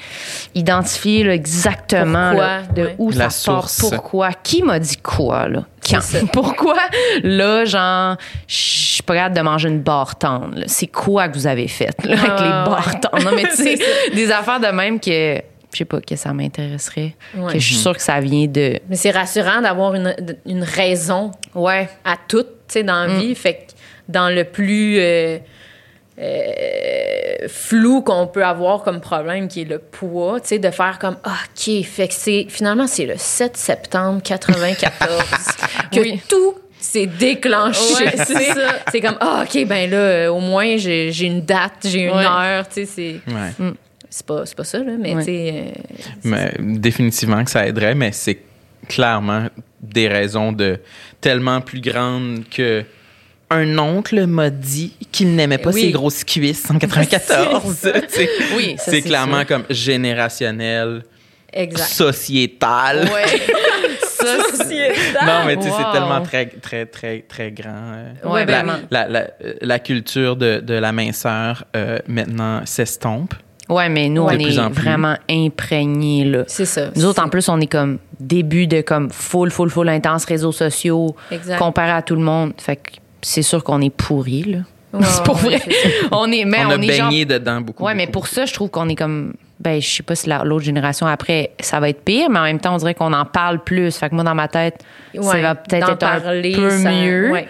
[0.56, 2.96] identifier là, exactement Pourquoi, là, de ouais.
[2.98, 3.90] où La ça part, source.
[3.92, 5.66] pourquoi, qui m'a dit quoi, là?
[5.88, 6.00] Quand?
[6.34, 6.78] Pourquoi,
[7.24, 8.18] là, genre,
[8.48, 10.56] je suis pas capable de manger une barre tendre.
[10.58, 10.64] là.
[10.68, 12.76] C'est quoi que vous avez fait, là, avec Ah, les ouais.
[12.76, 13.24] barres tendres?
[13.24, 13.78] Non, mais tu sais,
[14.14, 15.42] des affaires de même que.
[15.78, 17.16] Je sais pas, que ça m'intéresserait.
[17.36, 17.54] Ouais.
[17.54, 18.80] Que je suis sûre que ça vient de.
[18.90, 20.16] Mais c'est rassurant d'avoir une,
[20.46, 21.88] une raison Ouais.
[22.04, 23.36] à tout, tu sais, dans la vie.
[23.36, 23.60] Fait que
[24.10, 25.38] dans le plus euh,
[26.20, 30.98] euh, flou qu'on peut avoir comme problème, qui est le poids, tu sais, de faire
[31.00, 34.98] comme, Ah, OK, fait que c'est, finalement, c'est le 7 septembre 94
[35.92, 36.22] que Oui.
[36.28, 37.94] tout s'est déclenché.
[38.06, 38.54] Ouais, c'est sais.
[38.54, 38.76] ça.
[38.92, 42.26] C'est comme, ah, OK, ben là, euh, au moins, j'ai, une date, j'ai une Ouais.
[42.26, 43.32] heure, tu sais, c'est...
[43.32, 43.72] Ouais.
[44.10, 45.22] C'est pas, c'est pas ça, là, mais Ouais.
[45.22, 45.64] tu sais...
[45.78, 48.40] euh, Mais définitivement que ça aiderait, mais c'est
[48.88, 49.48] clairement
[49.82, 50.80] des raisons de
[51.22, 52.84] tellement plus grandes que
[53.50, 55.82] un oncle m'a dit qu'il n'aimait pas Oui.
[55.82, 57.80] ses grosses cuisses en 94.
[57.82, 58.30] tu sais.
[58.56, 59.48] Oui, ça, c'est c'est clairement sûr.
[59.48, 61.04] comme générationnel,
[61.54, 61.86] Exact.
[61.88, 63.10] sociétal.
[63.14, 63.26] Ouais.
[64.02, 64.36] ça,
[65.26, 65.76] Non, mais tu sais, Wow.
[65.78, 67.94] c'est tellement très, très, très, très grand.
[67.94, 68.14] euh.
[68.30, 68.80] Ouais, la, vraiment.
[68.92, 69.28] la, la,
[69.62, 73.34] la culture de, de la minceur euh, maintenant s'estompe.
[73.70, 76.44] Ouais, mais nous, on est vraiment imprégnés, là.
[76.48, 76.88] C'est ça.
[76.96, 80.52] Nous autres, en plus, on est comme début de comme full, full, full intense réseaux
[80.52, 81.58] sociaux Exact.
[81.58, 82.54] comparé à tout le monde.
[82.58, 82.92] Fait que
[83.22, 84.58] c'est sûr qu'on est pourris, là.
[84.94, 85.60] Ouais, c'est pour vrai.
[86.12, 87.84] On est, mais on, on, a est genre- baigné dedans beaucoup.
[87.84, 89.34] Ouais, mais pour ça, je trouve qu'on est comme.
[89.60, 92.44] Ben, je sais pas si la- l'autre génération après, ça va être pire, mais en
[92.44, 93.96] même temps, on dirait qu'on en parle plus.
[93.98, 94.76] Fait que moi, dans ma tête,
[95.20, 97.32] ça va peut-être être un peu ça- mieux.
[97.32, 97.48] ouais.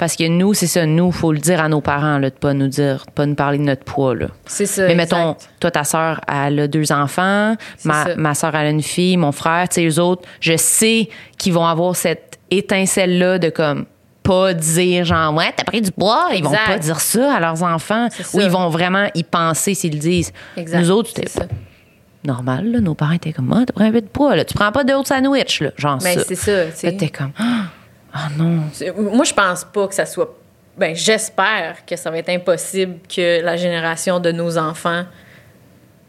[0.00, 2.54] Parce que nous, c'est ça, nous, faut le dire à nos parents, là, de pas
[2.54, 4.28] nous dire, de pas nous parler de notre poids, là.
[4.46, 4.86] C'est ça.
[4.86, 5.14] Mais exact.
[5.14, 7.54] mettons, toi, ta sœur, elle a deux enfants.
[7.84, 9.18] Ma, ma sœur, elle a une fille.
[9.18, 13.84] Mon frère, tu sais, eux autres, je sais qu'ils vont avoir cette étincelle-là de comme
[14.22, 17.62] pas dire genre ouais t'as pris du poids ils vont pas dire ça à leurs
[17.62, 20.80] enfants ou ils vont vraiment y penser s'ils le disent Exact.
[20.80, 21.30] nous autres c'était
[22.24, 22.80] normal là.
[22.80, 24.84] nos parents étaient comme ah t'as pris un peu de poids là tu prends pas
[24.84, 26.92] d'autres sandwich là genre Mais ça c'est ça.
[26.92, 27.68] t'es comme ah
[28.12, 28.60] ah non
[29.14, 30.36] Moi, je pense pas que ça soit.
[30.76, 35.04] Ben, j'espère que ça va être impossible que la génération de nos enfants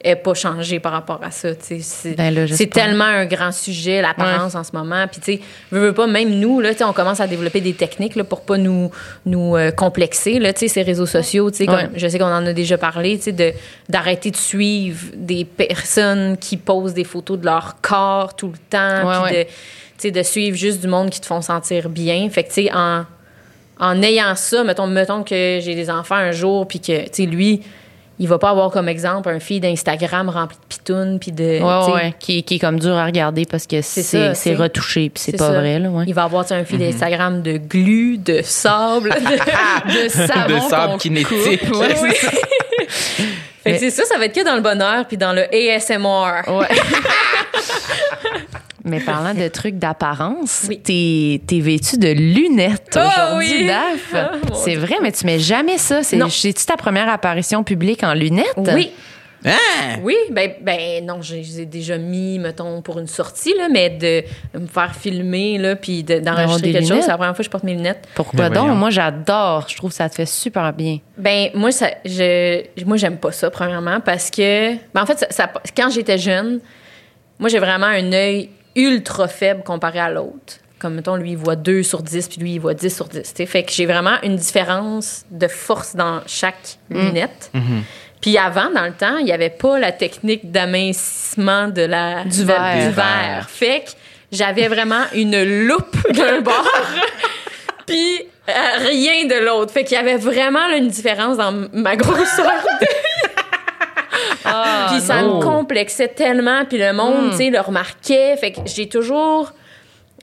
[0.04, 1.50] ait pas changé par rapport à ça.
[1.60, 5.06] C'est Ben tellement un grand sujet, l'apparence en ce moment.
[5.08, 5.42] Puis, tu sais,
[5.72, 8.58] veux, veux pas, même nous, là, on commence à développer des techniques là, pour pas
[8.58, 8.90] nous,
[9.26, 11.50] nous euh, complexer, là, ces réseaux sociaux.
[11.52, 11.90] Ouais.
[11.96, 13.54] je sais qu'on en a déjà parlé, de-
[13.90, 19.24] d'arrêter de suivre des personnes qui posent des photos de leur corps tout le temps.
[19.24, 19.48] Ouais,
[20.02, 22.30] sais, de suivre juste du monde qui te font sentir bien.
[22.30, 23.06] Fait que, tu sais, en,
[23.80, 27.26] en ayant ça, mettons, mettons que j'ai des enfants un jour, puis que, tu sais,
[27.26, 27.62] lui,
[28.20, 31.60] il va pas avoir comme exemple un feed d'Instagram rempli de pitounes, puis de.
[31.60, 35.32] ouais ouais qui, qui est comme dur à regarder parce que C'est retouché puis c'est
[35.32, 35.60] pas ça.
[35.60, 39.10] vrai là ouais Il va avoir tu sais, un feed d'Instagram de glu, de sable,
[39.10, 41.66] de, de savon de sable kinétique.
[41.68, 41.78] coupe.
[41.80, 42.14] Ouais, ouais.
[43.64, 46.48] Fait que c'est ça, ça va être que dans le bonheur, puis dans le ASMR.
[46.52, 46.68] Ouais.
[48.84, 50.80] Mais parlant de trucs d'apparence, Oui.
[50.80, 53.68] t'es t'es vêtu de lunettes Oh aujourd'hui, oui!
[53.68, 54.14] Daph.
[54.16, 56.04] Ah, c'est vrai, mais tu mets jamais ça.
[56.04, 58.48] C'est c'est-tu ta première apparition publique en lunettes?
[58.58, 58.92] Oui,
[59.44, 59.98] Hein?
[60.04, 63.90] oui, ben, ben non, je les ai déjà mis, mettons, pour une sortie, là, mais
[63.90, 64.24] de
[64.60, 67.04] me faire filmer, là, puis de- d'enregistrer quelque chose, lunettes?
[67.06, 68.08] c'est la première fois que je porte mes lunettes.
[68.14, 68.66] Pourquoi Mais donc?
[68.66, 68.76] voyons.
[68.76, 69.66] Moi, j'adore.
[69.68, 71.00] Je trouve que ça te fait super bien.
[71.18, 75.28] Ben moi ça je moi j'aime pas ça premièrement parce que ben, en fait ça,
[75.32, 76.60] ça- quand j'étais jeune,
[77.40, 80.56] moi j'ai vraiment un œil ultra faible comparé à l'autre.
[80.80, 83.22] Comme mettons lui il voit 2 sur 10 puis lui il voit 10 sur 10,
[83.22, 83.46] tu sais.
[83.46, 87.52] Fait que j'ai vraiment une différence de force dans chaque lunette.
[88.22, 92.44] Puis avant, dans le temps, il n'y avait pas la technique d'amincissement de la, Du
[92.46, 92.88] verre.
[92.88, 93.48] du verre.
[93.50, 93.92] Fait que
[94.32, 96.68] j'avais vraiment une loupe d'un bord,
[97.88, 99.72] puis euh, rien de l'autre.
[99.72, 102.64] Fait qu'il y avait vraiment là, une différence dans ma grosseur.
[104.44, 105.38] Puis ça non.
[105.40, 108.36] me complexait tellement, puis le monde, tu sais, le remarquait.
[108.38, 109.52] Fait que j'ai toujours...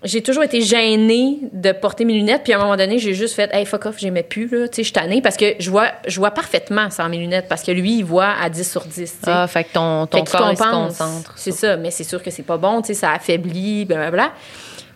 [0.04, 3.34] J'ai toujours été gênée de porter mes lunettes, puis à un moment donné, j'ai juste
[3.34, 5.68] fait, hey, fuck off, j'aimais plus, là, tu sais, je suis tannée, parce que je
[5.70, 8.84] vois, je vois parfaitement sans mes lunettes, parce que lui, il voit à 10 sur
[8.84, 9.14] 10, tu sais.
[9.26, 11.32] Ah, fait que ton, ton Fait corps il se concentre.
[11.34, 14.30] C'est ça, mais c'est sûr que c'est pas bon, tu sais, ça affaiblit, blablabla.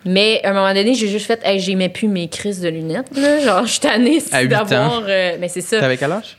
[0.05, 3.09] Mais à un moment donné, j'ai juste fait, hey, j'aimais plus mes crises de lunettes,
[3.17, 3.39] là.
[3.41, 4.99] Genre, je suis tannée À huit d'avoir.
[4.99, 5.03] ans.
[5.05, 5.81] euh, mais c'est ça.
[5.81, 6.37] T'avais quel âge?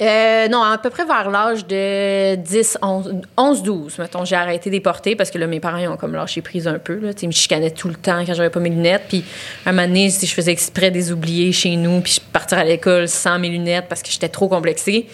[0.00, 4.68] Euh, non, à peu près vers l'âge de 10, 11, 11, 12, mettons, j'ai arrêté
[4.68, 6.98] de les porter parce que là, mes parents, ils ont comme lâché prise un peu,
[6.98, 7.10] là.
[7.22, 9.04] Ils me chicanaient tout le temps quand j'avais pas mes lunettes.
[9.08, 9.24] Puis,
[9.64, 13.08] un moment donné, je faisais exprès des oublier chez nous, puis je partais à l'école
[13.08, 15.06] sans mes lunettes parce que j'étais trop complexée.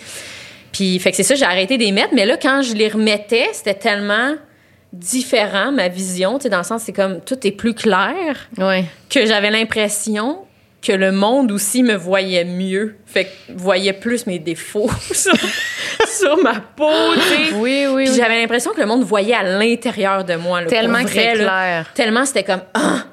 [0.73, 2.13] Puis, fait que c'est ça, j'ai arrêté de les mettre.
[2.15, 4.35] Mais là, quand je les remettais, c'était tellement
[4.93, 8.85] différent, ma vision, tu sais, dans le sens, c'est comme, tout est plus clair Ouais.
[9.09, 10.39] que j'avais l'impression
[10.85, 12.97] que le monde aussi me voyait mieux.
[13.07, 15.33] Fait que voyait plus mes défauts sur,
[16.07, 16.91] sur ma peau.
[17.55, 18.17] Oui, oui, Puis oui.
[18.17, 20.61] j'avais l'impression que le monde voyait à l'intérieur de moi.
[20.61, 21.45] là, Tellement vrai, là.
[21.45, 21.91] clair.
[21.95, 23.05] Tellement c'était comme ah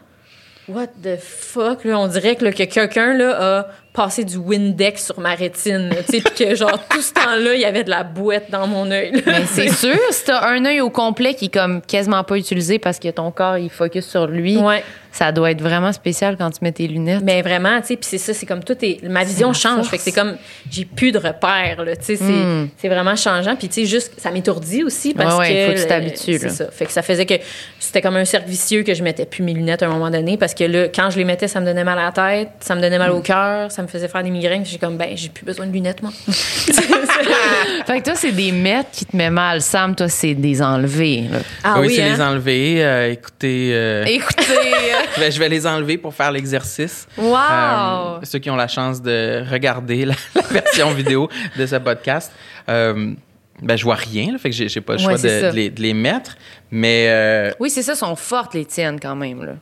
[0.70, 5.08] what the fuck, là, on dirait que, là, que quelqu'un là, a passé du Windex
[5.08, 5.90] sur ma rétine.
[6.08, 8.68] Tu sais, puis que genre tout ce temps-là, il y avait de la boîte dans
[8.68, 9.12] mon œil.
[9.26, 12.80] Mais c'est sûr, si t'as un œil au complet qui est comme quasiment pas utilisé
[12.80, 14.84] parce que ton corps, il focus sur lui, Ouais.
[15.12, 17.24] ça doit être vraiment spécial quand tu mets tes lunettes.
[17.24, 19.90] Mais vraiment, tu sais, puis c'est ça, c'est comme tout est ma vision change, force.
[19.90, 20.38] fait que c'est comme
[20.70, 22.70] j'ai plus de repères là, tu sais, c'est Mm.
[22.78, 25.72] c'est vraiment changeant, puis tu sais juste ça m'étourdit aussi parce Ouais, ouais, que faut
[25.72, 26.50] que tu le- t'habitues, C'est là.
[26.50, 27.34] ça, fait que ça faisait que
[27.80, 30.38] c'était comme un cercle vicieux que je mettais plus mes lunettes à un moment donné
[30.38, 32.76] parce que là quand je les mettais, ça me donnait mal à la tête, ça
[32.76, 33.16] me donnait mal Mm.
[33.16, 35.72] au cœur, ça me faisait faire des migraines, j'ai comme ben j'ai plus besoin de
[35.72, 36.12] lunettes moi.
[37.86, 39.62] Fait que toi, c'est des mettre qui te met mal.
[39.62, 41.26] Sam, toi, c'est des enlever.
[41.32, 41.40] là.
[41.64, 42.14] Ah oui, c'est hein?
[42.16, 42.84] les enlever.
[42.84, 44.44] euh, écoutez, euh, Écoutez,
[45.18, 47.08] ben, je vais les enlever pour faire l'exercice.
[47.18, 47.36] wow!
[47.36, 52.32] Euh, ceux qui ont la chance de regarder la, la version vidéo de ce podcast,
[52.70, 53.14] euh,
[53.62, 55.94] ben, je vois rien, là, fait que j'ai pas le choix de, les, de les
[55.94, 56.38] mettre.
[56.72, 59.44] Mais euh, Oui, c'est ça, sont fortes les tiennes quand même.
[59.44, 59.54] Là.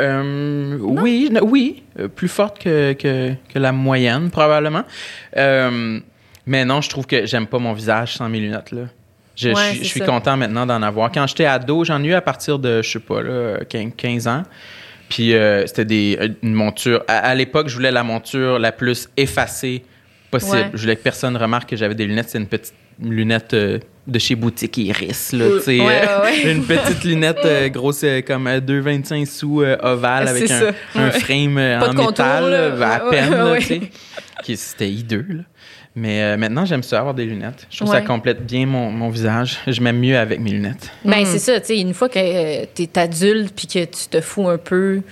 [0.00, 4.82] Euh, oui, oui, euh, plus forte que, que, que la moyenne, probablement.
[5.36, 6.00] Euh,
[6.46, 8.72] mais non, je trouve que j'aime pas mon visage sans mes lunettes.
[8.72, 8.82] Là.
[9.36, 10.06] Je, Ouais, suis- c'est je suis ça.
[10.06, 11.10] content maintenant d'en avoir.
[11.12, 14.28] Quand j'étais ado, j'en ai eu à partir de, je sais pas, là, 15, 15
[14.28, 14.42] ans.
[15.08, 17.02] Puis euh, c'était des, une monture.
[17.08, 19.82] À, à l'époque, je voulais la monture la plus effacée
[20.30, 20.56] possible.
[20.56, 20.70] Ouais.
[20.74, 22.28] Je voulais que personne remarque que j'avais des lunettes.
[22.28, 23.54] C'est une petite lunette
[24.06, 25.32] de chez Boutique Iris.
[25.32, 26.52] Là, tu sais, Ouais, ouais, euh, ouais.
[26.52, 31.04] une petite lunette euh, grosse euh, comme euh, 2,25 sous euh, ovale avec un, un
[31.04, 31.10] Ouais.
[31.12, 32.68] frame euh, Pas en contour, métal, là.
[32.70, 33.30] là, à peine.
[33.30, 33.58] ouais, là, ouais.
[33.58, 33.80] tu sais.
[34.42, 35.26] Qui- C'était hideux.
[35.28, 35.42] Là.
[35.96, 37.66] Mais euh, maintenant, j'aime ça avoir des lunettes.
[37.70, 38.00] Je trouve que Ouais.
[38.00, 39.58] ça complète bien mon, mon visage.
[39.66, 40.90] Je m'aime mieux avec mes lunettes.
[41.04, 41.26] Ben, Mm.
[41.26, 44.48] c'est ça, tu sais, une fois que euh, t'es adulte puis que tu te fous
[44.48, 45.02] un peu,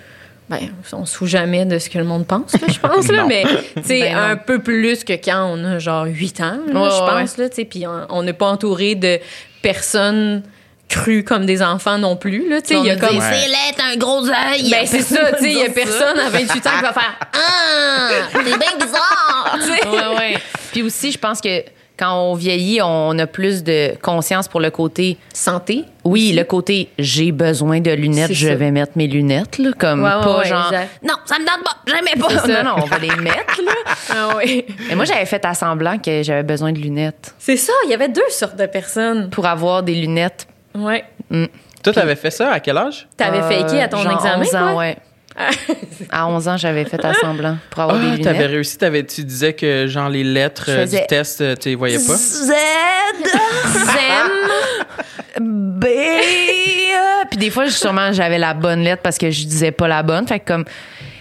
[0.48, 0.58] ben,
[0.92, 3.44] on se fout jamais de ce que le monde pense, là, je pense, là, mais,
[3.76, 6.88] tu sais, Ben un peu plus que quand on a genre 8 ans, là, Ouais,
[6.90, 9.18] je ouais, pense, là, tu sais, puis on- n'est pas entouré de
[9.62, 10.42] personnes
[10.88, 13.18] crues comme des enfants non plus, là, tu sais, il y a comme...
[13.18, 13.24] Ouais.
[13.30, 14.70] C'est t'as un gros œil.
[14.70, 17.18] Ben, c'est ça, tu sais, il y a personne à 28 ans qui va faire
[17.34, 19.58] Ah, c'est bien bizarre.
[19.60, 19.86] Tu sais.
[19.86, 20.38] ouais, ouais.
[20.72, 21.62] Puis aussi, je pense que
[21.98, 25.18] quand on vieillit, on a plus de conscience pour le côté.
[25.32, 25.84] santé.
[26.04, 28.54] Oui, le côté j'ai besoin de lunettes, je ça.
[28.54, 30.66] vais mettre mes lunettes, là, comme Ouais, ouais, pas ouais, genre.
[30.72, 30.90] exact.
[31.02, 32.38] Non, ça me donne pas, jamais pas.
[32.46, 32.62] Ça.
[32.62, 33.72] Non, non, on va les mettre, là.
[34.10, 34.64] Ah oui.
[34.88, 37.94] Mais moi, j'avais fait à semblant que j'avais besoin de lunettes C'est ça, il y
[37.94, 39.28] avait deux sortes de personnes.
[39.30, 40.46] pour avoir des lunettes.
[40.74, 41.04] Ouais.
[41.82, 43.08] Toi, t'avais fait ça à quel âge?
[43.16, 44.74] T'avais Euh, faké à ton genre examen, 11 ans, toi?
[44.76, 44.96] ouais.
[46.10, 48.50] À 11 ans, j'avais fait à semblant pour avoir Ah, des t'avais lunettes.
[48.52, 48.78] réussi.
[48.78, 52.16] T'avais, tu disais que genre les lettres euh, du test, euh, tu les voyais pas?
[52.16, 52.52] Z,
[55.40, 55.84] B.
[55.84, 60.02] euh, Puis des fois, sûrement, j'avais la bonne lettre parce que je disais pas la
[60.02, 60.26] bonne.
[60.26, 60.64] Fait que comme.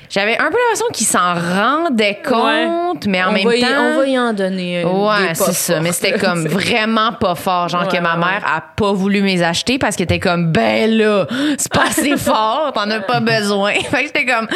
[0.10, 3.68] J'avais un peu l'impression qu'ils s'en rendaient compte, mais en on même va y, temps.
[3.80, 4.84] on va y en donner.
[4.84, 5.80] euh, Ouais, des c'est ça.
[5.82, 7.68] Mais c'était comme vraiment pas fort.
[7.70, 8.20] Genre que ma ouais.
[8.26, 11.28] mère a pas voulu me les acheter parce qu'elle était comme, ben là,
[11.58, 13.74] c'est pas assez fort, t'en as pas besoin.
[13.90, 14.48] Fait que j'étais comme,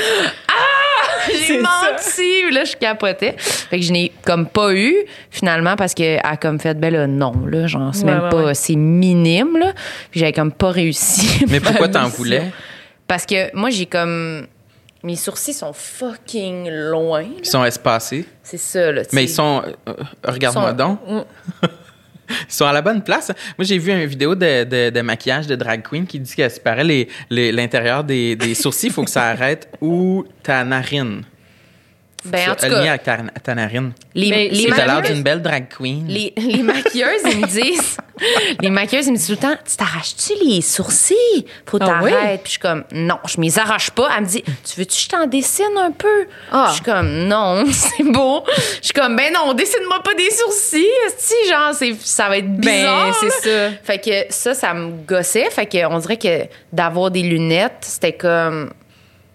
[0.48, 2.44] ah, j'ai menti.
[2.46, 3.36] Puis là, je capotais.
[3.38, 4.96] Fait que je n'ai comme pas eu,
[5.30, 8.30] finalement, parce qu'elle a comme fait, ben là, non, là, genre, c'est Ouais, même ouais,
[8.30, 8.54] pas, ouais.
[8.54, 9.74] c'est minime, là.
[10.12, 11.46] Puis j'avais comme pas réussi.
[11.50, 12.52] Mais pourquoi t'en voulais?
[13.08, 14.48] Parce que moi, j'ai comme,
[15.04, 17.22] mes sourcils sont fucking loin.
[17.24, 17.28] là.
[17.40, 18.26] Ils sont espacés.
[18.44, 19.02] C'est ça, là.
[19.14, 19.62] Mais ils sont.
[19.90, 19.94] euh,
[20.24, 21.00] Regarde-moi Sont- donc.
[22.48, 23.30] Ils sont à la bonne place.
[23.58, 26.50] Moi, j'ai vu une vidéo de, de- de maquillage de drag queen qui dit qu'elle
[26.50, 28.88] séparait les- les- l'intérieur des, des sourcils.
[28.88, 31.24] Il faut que ça arrête où ta narine.
[32.24, 33.94] Ben, en tout cas, avec ta, ta narine.
[34.14, 36.06] les, Mais l'air d'une belle drag queen.
[36.08, 37.98] Les, les maquilleuses, ils me disent,
[38.62, 41.16] les maquilleuses, ils me disent tout le temps, tu t'arraches-tu les sourcils?
[41.66, 42.16] Faut Ah t'arrêter.
[42.16, 42.28] oui?
[42.38, 44.10] Puis je suis comme, non, je m'y arrache pas.
[44.16, 46.28] Elle me dit, tu veux-tu que je t'en dessine un peu?
[46.52, 46.68] Ah.
[46.70, 48.44] Je suis comme, non, c'est beau.
[48.82, 50.86] Je suis comme, ben non, dessine-moi pas des sourcils.
[51.18, 53.08] Si, genre, c'est, ça va être bizarre.
[53.08, 53.76] Ben, c'est ça.
[53.84, 55.50] Fait que ça, ça me gossait.
[55.50, 58.72] Fait que on dirait que d'avoir des lunettes, c'était comme.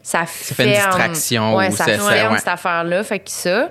[0.06, 2.38] Ça, fait une distraction Ouais, ou ça ça fait- ferme ouais.
[2.38, 3.02] cette affaire-là.
[3.02, 3.70] Fait que ça.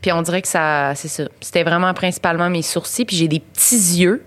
[0.00, 0.94] Puis on dirait que ça.
[0.94, 1.24] C'est ça.
[1.40, 3.04] C'était vraiment principalement mes sourcils.
[3.04, 4.24] Puis j'ai des petits yeux.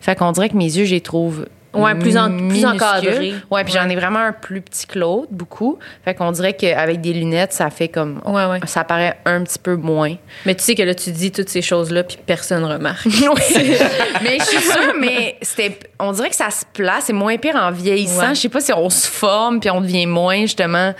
[0.00, 1.46] Fait qu'on dirait que mes yeux, je les trouve.
[1.82, 3.34] Ouais, plus en- plus encadrés.
[3.50, 5.78] Ouais, puis j'en ai vraiment un plus petit que l'autre, beaucoup.
[6.04, 8.20] Fait qu'on dirait qu'avec des lunettes, ça fait comme.
[8.24, 8.60] Ouais, ouais.
[8.66, 10.14] Ça paraît un petit peu moins.
[10.44, 13.06] Mais tu sais que là, tu dis toutes ces choses-là, puis personne remarque.
[14.22, 17.04] mais je suis sûre, mais c'était, on dirait que ça se place.
[17.06, 18.34] C'est moins pire en vieillissant.
[18.34, 20.94] Je sais pas si on se forme puis on devient moins, justement.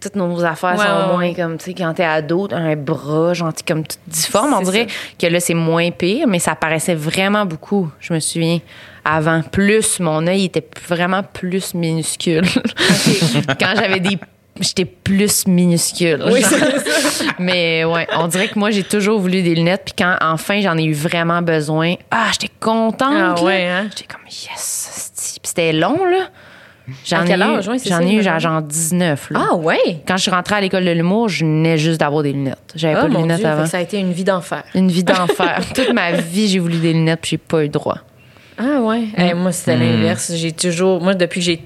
[0.00, 1.34] Toutes nos affaires Ouais, sont ouais, moins ouais.
[1.34, 4.52] comme, tu sais, quand t'es ado, un bras, genre, t'es comme tout difforme.
[4.52, 4.86] On dirait
[5.18, 7.90] que là, c'est moins pire, mais ça paraissait vraiment beaucoup.
[8.00, 8.60] Je me souviens.
[9.04, 12.44] Avant, plus, mon œil était vraiment plus minuscule.
[13.60, 14.18] quand j'avais des.
[14.60, 16.22] J'étais plus minuscule.
[16.30, 16.40] Oui,
[17.40, 19.82] Mais ouais, on dirait que moi, j'ai toujours voulu des lunettes.
[19.86, 23.12] Puis quand enfin j'en ai eu vraiment besoin, ah, j'étais contente.
[23.16, 23.88] Ah ouais, hein?
[23.90, 25.10] J'étais comme, yes,
[25.42, 26.28] c'était long, là.
[27.04, 29.30] J'en ai c'est j'en ai eu genre, genre 19.
[29.30, 29.40] Là.
[29.50, 30.02] Ah ouais?
[30.06, 32.74] Quand je suis rentrée à l'école de l'humour, je venais juste d'avoir des lunettes.
[32.76, 33.66] J'avais Ah pas de lunettes Dieu, avant.
[33.66, 34.64] ça a été une vie d'enfer.
[34.74, 35.60] Une vie d'enfer.
[35.74, 37.98] Toute ma vie, j'ai voulu des lunettes puis j'ai pas eu le droit.
[38.58, 39.04] Ah ouais.
[39.16, 40.32] Eh, moi, c'était l'inverse.
[40.34, 41.00] J'ai toujours.
[41.02, 41.62] Moi, depuis que j'ai.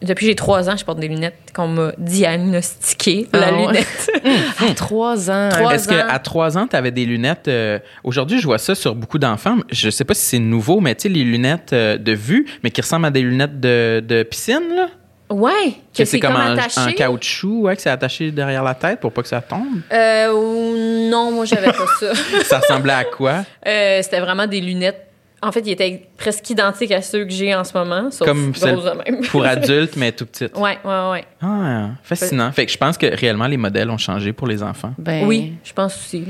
[0.00, 3.66] Depuis que j'ai trois ans, je porte des lunettes qu'on m'a diagnostiqué la Ah ouais.
[3.68, 4.10] lunette.
[4.70, 5.48] À trois ans.
[5.70, 7.46] Est-ce qu'à trois ans, tu avais des lunettes?
[7.46, 9.58] euh, Aujourd'hui, je vois ça sur beaucoup d'enfants.
[9.70, 12.70] Je sais pas si c'est nouveau, mais tu sais, les lunettes euh, de vue, mais
[12.72, 14.88] qui ressemblent à des lunettes de, de piscine, là?
[15.30, 16.80] Ouais, que, c'est comme, attaché.
[16.80, 19.80] en caoutchouc, ouais, que c'est attaché derrière la tête pour pas que ça tombe?
[19.90, 22.12] Euh, ou- non, moi, j'avais pas ça.
[22.44, 23.44] ça ressemblait à quoi?
[23.66, 25.06] Euh, c'était vraiment des lunettes.
[25.44, 28.52] En fait, ils étaient presque identiques à ceux que j'ai en ce moment, sauf Comme
[28.52, 29.22] de même.
[29.26, 30.56] pour adultes, mais tout petites.
[30.56, 31.24] Ouais, ouais, ouais.
[31.42, 32.52] Ah, fascinant.
[32.52, 34.94] Fait que je pense que réellement, les modèles ont changé pour les enfants.
[34.98, 36.24] Ben, Oui, je pense aussi.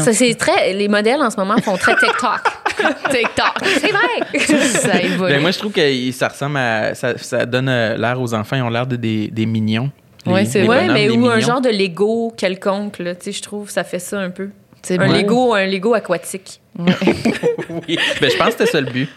[0.00, 0.72] Ça, c'est très.
[0.74, 2.40] Les modèles en ce moment font très TikTok.
[3.10, 3.54] TikTok.
[3.62, 4.38] C'est vrai.
[4.68, 5.32] ça évolue.
[5.32, 6.94] Ben, moi, je trouve que ça ressemble à.
[6.94, 8.56] Ça, ça donne euh, l'air aux enfants.
[8.56, 9.90] Ils ont l'air de des, des mignons.
[10.26, 13.14] Ouais, c'est vrai, Ouais, mais ou un genre de Lego quelconque, là.
[13.14, 14.50] Tu sais, je trouve, ça fait ça un peu.
[14.82, 15.08] C'est Un.
[15.08, 16.60] Lego, un Lego aquatique.
[16.78, 17.98] oui.
[18.20, 19.08] Ben, je pense que c'était ça le but.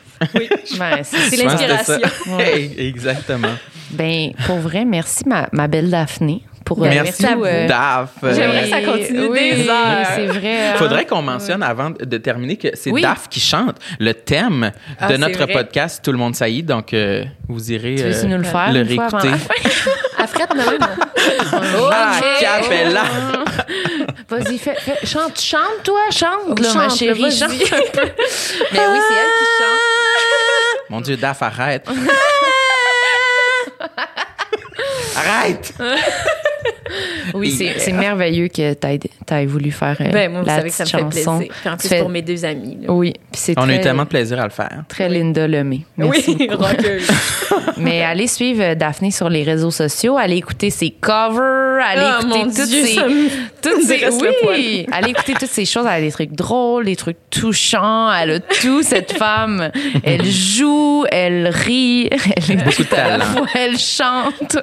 [0.77, 1.99] Ben, c'est- l'inspiration.
[2.77, 3.53] exactement.
[3.91, 6.41] ben, pour vrai, merci, ma, ma belle Daphné.
[6.65, 7.67] Pour, euh, Merci, euh.
[7.67, 10.07] Euh, J'aimerais que ça continue oui, des heures.
[10.15, 10.69] C'est vrai.
[10.69, 10.73] hein.
[10.77, 13.01] Faudrait qu'on mentionne avant de terminer que c'est Oui.
[13.01, 15.51] Daph qui chante le thème Ah, de notre vrai.
[15.53, 16.63] podcast Tout le monde saillit.
[16.63, 19.17] Donc, euh, vous irez Tu veux euh, nous le faire le une fois avant?
[19.19, 19.43] Réécouter.
[20.17, 20.79] À frette de même.
[21.91, 22.39] Ah, Ok.
[22.39, 23.03] capella!
[24.29, 27.37] Vas-y, fais, fais- chante, chante, toi, chante, là, Chante, ma chérie, vas-y.
[27.37, 28.09] chante un peu.
[28.71, 30.89] Mais oui, c'est elle qui chante.
[30.89, 31.87] Mon Dieu, Daph, arrête!
[35.17, 35.73] arrête!
[37.33, 38.87] Oui, c'est c'est merveilleux que tu
[39.33, 41.37] aies voulu faire euh, Ben, moi, vous la savez que ça me petite fait chanson.
[41.39, 41.55] plaisir.
[41.61, 42.77] Puis en plus, pour mes deux amis.
[42.81, 42.91] là.
[42.91, 44.83] Oui, c'est On a eu tellement de plaisir à le faire.
[44.87, 45.81] très Linda Lemay.
[45.97, 46.63] Merci Oui, beaucoup.
[46.63, 47.07] rockeuse.
[47.77, 52.19] Mais allez suivre euh, Daphné sur les réseaux sociaux, allez écouter ses covers, allez Ah,
[52.21, 53.29] écouter toutes Dieu, ses, me-
[53.61, 55.85] toutes le oui, allez écouter toutes ces choses.
[55.87, 58.11] Elle a des trucs drôles, des trucs touchants.
[58.13, 59.71] Elle a tout cette femme.
[60.03, 63.25] Elle joue, elle rit, elle est Beaucoup de tout à la talent.
[63.37, 64.57] fois, Elle chante.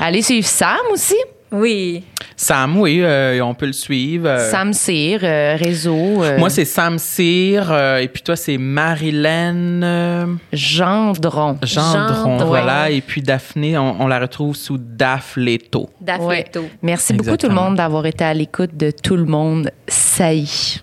[0.00, 1.14] Allez suivre Sam aussi.
[1.50, 2.04] Oui.
[2.36, 4.28] Sam, oui, euh, on peut le suivre.
[4.28, 6.22] euh, Sam Cyr, euh, réseau.
[6.22, 7.70] euh, Moi, c'est Sam Cyr.
[7.72, 11.58] euh, et puis toi, c'est Marilyn euh, Gendron.
[11.62, 11.64] Gendron.
[11.64, 12.36] Gendron.
[12.44, 12.90] Voilà.
[12.90, 15.88] Et puis Daphné, on, on la retrouve sous Daph Leto.
[16.20, 16.44] Ouais.
[16.44, 16.64] Daphneto.
[16.82, 20.80] Merci beaucoup tout le monde d'avoir été à l'écoute de Tout le monde saillit.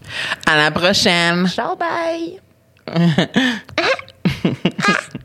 [0.50, 1.48] À la prochaine!
[1.48, 2.40] Ciao, bye!